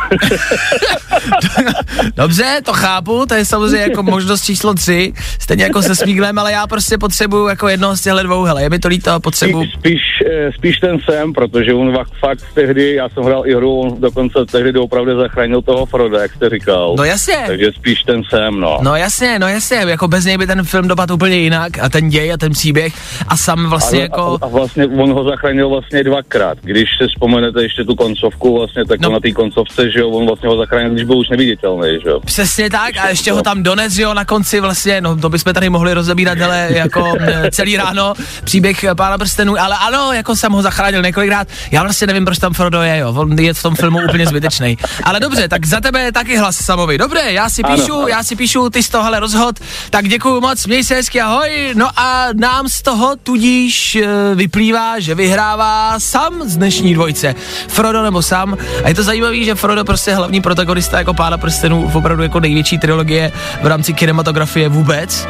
Dobře, 2.16 2.62
to 2.66 2.74
chápu, 2.74 3.26
to 3.26 3.34
je 3.34 3.46
samozřejmě 3.46 3.82
jako 3.82 4.04
možnost 4.04 4.46
číslo 4.46 4.74
tři, 4.74 5.14
stejně 5.40 5.64
jako 5.64 5.82
se 5.82 5.96
Smíglem, 5.96 6.40
ale 6.40 6.52
já 6.52 6.68
prostě 6.68 6.98
potřebuju 6.98 7.48
jako 7.48 7.68
jednoho 7.68 7.96
z 7.96 8.02
těchto 8.02 8.24
dvou, 8.24 8.44
hele, 8.44 8.64
je 8.64 8.70
mi 8.70 8.80
to 8.80 8.88
líto, 8.88 9.20
potřebuju. 9.20 9.66
Spíš, 9.66 9.80
spíš, 9.80 10.02
eh, 10.32 10.52
spíš 10.52 10.80
ten 10.80 11.00
sem, 11.10 11.34
protože 11.34 11.74
on 11.74 11.96
fakt, 11.96 12.12
fakt 12.20 12.44
tehdy, 12.54 12.94
já 12.94 13.10
jsem 13.10 13.24
hrál 13.24 13.48
i 13.48 13.56
hru, 13.56 13.80
on 13.80 14.02
dokonce 14.02 14.40
tehdy 14.52 14.80
opravdu 14.80 15.20
zachránil 15.20 15.62
toho 15.62 15.86
Froda, 15.86 16.22
jak 16.22 16.34
jste 16.34 16.50
říkal. 16.50 16.96
No 16.98 17.04
jasně. 17.04 17.44
Takže 17.48 17.72
spíš 17.72 18.04
ten 18.04 18.22
sem, 18.30 18.60
no. 18.60 18.80
No 18.82 18.96
jasně, 18.96 19.40
no 19.40 19.48
jasně, 19.48 19.78
jako 19.78 20.08
bez 20.08 20.26
něj 20.26 20.38
by 20.38 20.48
ten 20.48 20.64
film 20.64 20.88
dopadl 20.88 21.14
úplně 21.14 21.36
jinak 21.36 21.80
a 21.80 21.90
ten 21.90 22.10
děj 22.10 22.34
a 22.34 22.38
ten 22.38 22.52
příběh 22.52 22.94
a 23.28 23.38
sam 23.38 23.70
vlastně 23.70 24.00
a, 24.00 24.02
jako... 24.02 24.38
a, 24.42 24.46
a 24.46 24.48
vlastně 24.48 24.88
on 24.88 25.14
ho 25.14 25.24
zachránil 25.24 25.70
vlastně 25.70 26.04
dvakrát. 26.04 26.58
Když 26.64 26.90
se 27.02 27.08
vzpomenete 27.08 27.64
ještě 27.64 27.84
tu 27.84 27.96
koncovku, 27.96 28.58
vlastně 28.58 28.86
tak 28.86 29.00
No. 29.00 29.10
na 29.12 29.20
té 29.20 29.32
koncovce, 29.32 29.92
že 29.92 30.00
jo, 30.00 30.10
on 30.10 30.26
vlastně 30.28 30.50
ho 30.50 30.58
zachránil, 30.58 30.90
když 30.94 31.04
byl 31.06 31.18
už 31.18 31.30
neviditelný, 31.30 31.88
že 32.04 32.10
jo. 32.10 32.20
Přesně 32.26 32.70
tak 32.70 32.98
a 32.98 33.10
ještě 33.10 33.32
ho 33.32 33.42
tam 33.42 33.64
dones, 33.64 33.94
že 33.94 34.02
jo, 34.02 34.14
na 34.14 34.26
konci 34.26 34.60
vlastně, 34.60 35.02
no 35.02 35.16
to 35.18 35.30
bychom 35.30 35.54
tady 35.54 35.70
mohli 35.70 35.94
rozebírat, 35.94 36.38
hele, 36.38 36.68
jako 36.72 37.14
celý 37.52 37.78
ráno 37.78 38.14
příběh 38.44 38.84
e, 38.84 38.96
Pána 38.96 39.18
prstenů, 39.18 39.56
ale 39.60 39.76
ano, 39.80 40.14
jako 40.14 40.36
jsem 40.36 40.52
ho 40.52 40.62
zachránil 40.62 41.02
několikrát, 41.02 41.48
já 41.72 41.84
vlastně 41.84 42.08
nevím, 42.08 42.26
proč 42.26 42.38
tam 42.38 42.54
Frodo 42.54 42.82
je, 42.82 42.98
jo, 42.98 43.14
on 43.18 43.40
je 43.40 43.54
v 43.54 43.64
tom 43.64 43.76
filmu 43.76 44.00
úplně 44.10 44.26
zbytečný. 44.28 44.78
Ale 45.04 45.20
dobře, 45.20 45.48
tak 45.48 45.66
za 45.66 45.80
tebe 45.80 46.02
je 46.02 46.12
taky 46.12 46.38
hlas 46.38 46.56
Samovi. 46.66 46.98
Dobré, 46.98 47.34
já 47.34 47.50
si 47.50 47.62
Ano, 47.64 47.76
píšu, 47.76 47.94
ano. 47.98 48.08
já 48.08 48.24
si 48.24 48.36
píšu, 48.36 48.70
ty 48.70 48.84
z 48.84 48.90
toho 48.90 49.04
hele 49.04 49.20
rozhod, 49.20 49.56
tak 49.90 50.08
děkuju 50.08 50.42
moc, 50.42 50.66
měj 50.68 50.84
se 50.84 50.96
hezky, 50.96 51.22
ahoj. 51.22 51.50
No 51.76 51.88
a 52.00 52.28
nám 52.34 52.70
z 52.70 52.82
toho 52.82 53.16
tudíž 53.24 53.96
e, 53.96 54.08
vyplývá, 54.36 55.00
že 55.00 55.16
vyhrává 55.16 56.00
Sam 56.00 56.51
z 56.52 56.58
dnešní 56.58 56.94
dvojce. 56.94 57.36
Frodo 57.68 58.04
nebo 58.04 58.22
Sam. 58.22 58.58
A 58.84 58.90
je 58.90 58.96
to 58.96 59.04
zajímavé, 59.04 59.44
že 59.44 59.56
Frodo 59.56 59.86
prostě 59.86 60.14
hlavní 60.16 60.42
protagonista 60.42 60.98
jako 60.98 61.14
Pána 61.14 61.38
prstenů 61.38 61.88
v 61.88 61.96
opravdu 61.96 62.24
jako 62.24 62.40
největší 62.40 62.78
trilogie 62.78 63.32
v 63.62 63.68
rámci 63.68 63.94
kinematografie 63.94 64.70
vůbec. 64.70 65.28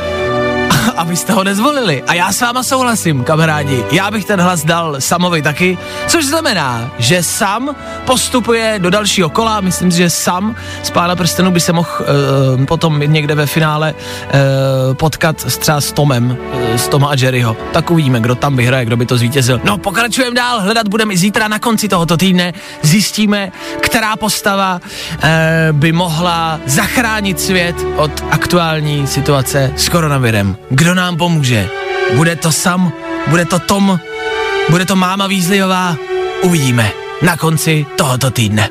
A 0.97 1.03
vy 1.03 1.15
jste 1.15 1.33
ho 1.33 1.43
nezvolili. 1.43 2.03
A 2.07 2.13
já 2.13 2.33
s 2.33 2.41
váma 2.41 2.63
souhlasím, 2.63 3.23
kamarádi. 3.23 3.83
Já 3.91 4.11
bych 4.11 4.25
ten 4.25 4.41
hlas 4.41 4.63
dal 4.63 4.95
Samovi 4.99 5.41
taky, 5.41 5.77
což 6.07 6.25
znamená, 6.25 6.91
že 6.97 7.23
Sam 7.23 7.75
postupuje 8.05 8.75
do 8.79 8.89
dalšího 8.89 9.29
kola. 9.29 9.61
Myslím 9.61 9.91
si, 9.91 9.97
že 9.97 10.09
Sam 10.09 10.55
z 10.83 10.89
Pána 10.89 11.15
prstenů 11.15 11.51
by 11.51 11.59
se 11.59 11.73
mohl 11.73 11.89
uh, 11.99 12.65
potom 12.65 12.99
někde 13.05 13.35
ve 13.35 13.45
finále 13.45 13.93
uh, 13.93 14.93
potkat 14.93 15.41
s 15.41 15.57
třeba 15.57 15.81
s 15.81 15.91
Tomem, 15.91 16.37
uh, 16.53 16.75
s 16.75 16.87
Toma 16.87 17.09
a 17.09 17.15
Jerryho. 17.17 17.57
Tak 17.73 17.91
uvidíme, 17.91 18.19
kdo 18.19 18.35
tam 18.35 18.55
vyhraje, 18.55 18.85
kdo 18.85 18.97
by 18.97 19.05
to 19.05 19.17
zvítězil. 19.17 19.61
No, 19.63 19.77
pokračujeme 19.77 20.35
dál, 20.35 20.61
hledat 20.61 20.87
budeme 20.87 21.13
i 21.13 21.17
zítra 21.17 21.47
na 21.47 21.59
konci 21.59 21.87
tohoto 21.87 22.17
týdne. 22.17 22.53
Zjistíme, 22.81 23.51
která 23.79 24.15
postava 24.15 24.81
uh, 24.81 25.29
by 25.71 25.91
mohla 25.91 26.59
zachránit 26.65 27.39
svět 27.39 27.75
od 27.95 28.11
aktuální 28.31 29.07
situace 29.07 29.73
s 29.75 29.89
koronavirem. 29.89 30.57
Kdo 30.81 30.93
nám 30.93 31.17
pomůže? 31.17 31.69
Bude 32.15 32.35
to 32.35 32.51
Sam? 32.51 32.93
Bude 33.27 33.45
to 33.45 33.59
Tom? 33.59 33.99
Bude 34.69 34.85
to 34.85 34.95
máma 34.95 35.27
Weasleyová? 35.27 35.95
Uvidíme 36.41 36.91
na 37.21 37.37
konci 37.37 37.85
tohoto 37.97 38.31
týdne. 38.31 38.69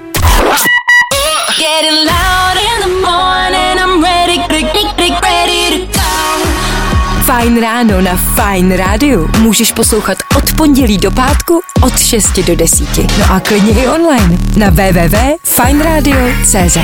Fajn 7.23 7.61
ráno 7.61 8.01
na 8.01 8.17
Fajn 8.17 8.77
rádiu 8.77 9.31
můžeš 9.39 9.73
poslouchat 9.73 10.19
od 10.37 10.55
pondělí 10.57 10.99
do 10.99 11.11
pátku 11.11 11.61
od 11.81 11.99
6 11.99 12.39
do 12.39 12.57
10. 12.57 12.99
No 13.19 13.25
a 13.31 13.41
klidně 13.41 13.73
i 13.73 13.89
online 13.89 14.39
na 14.57 14.71
www.fajnradio.cz 14.71 16.79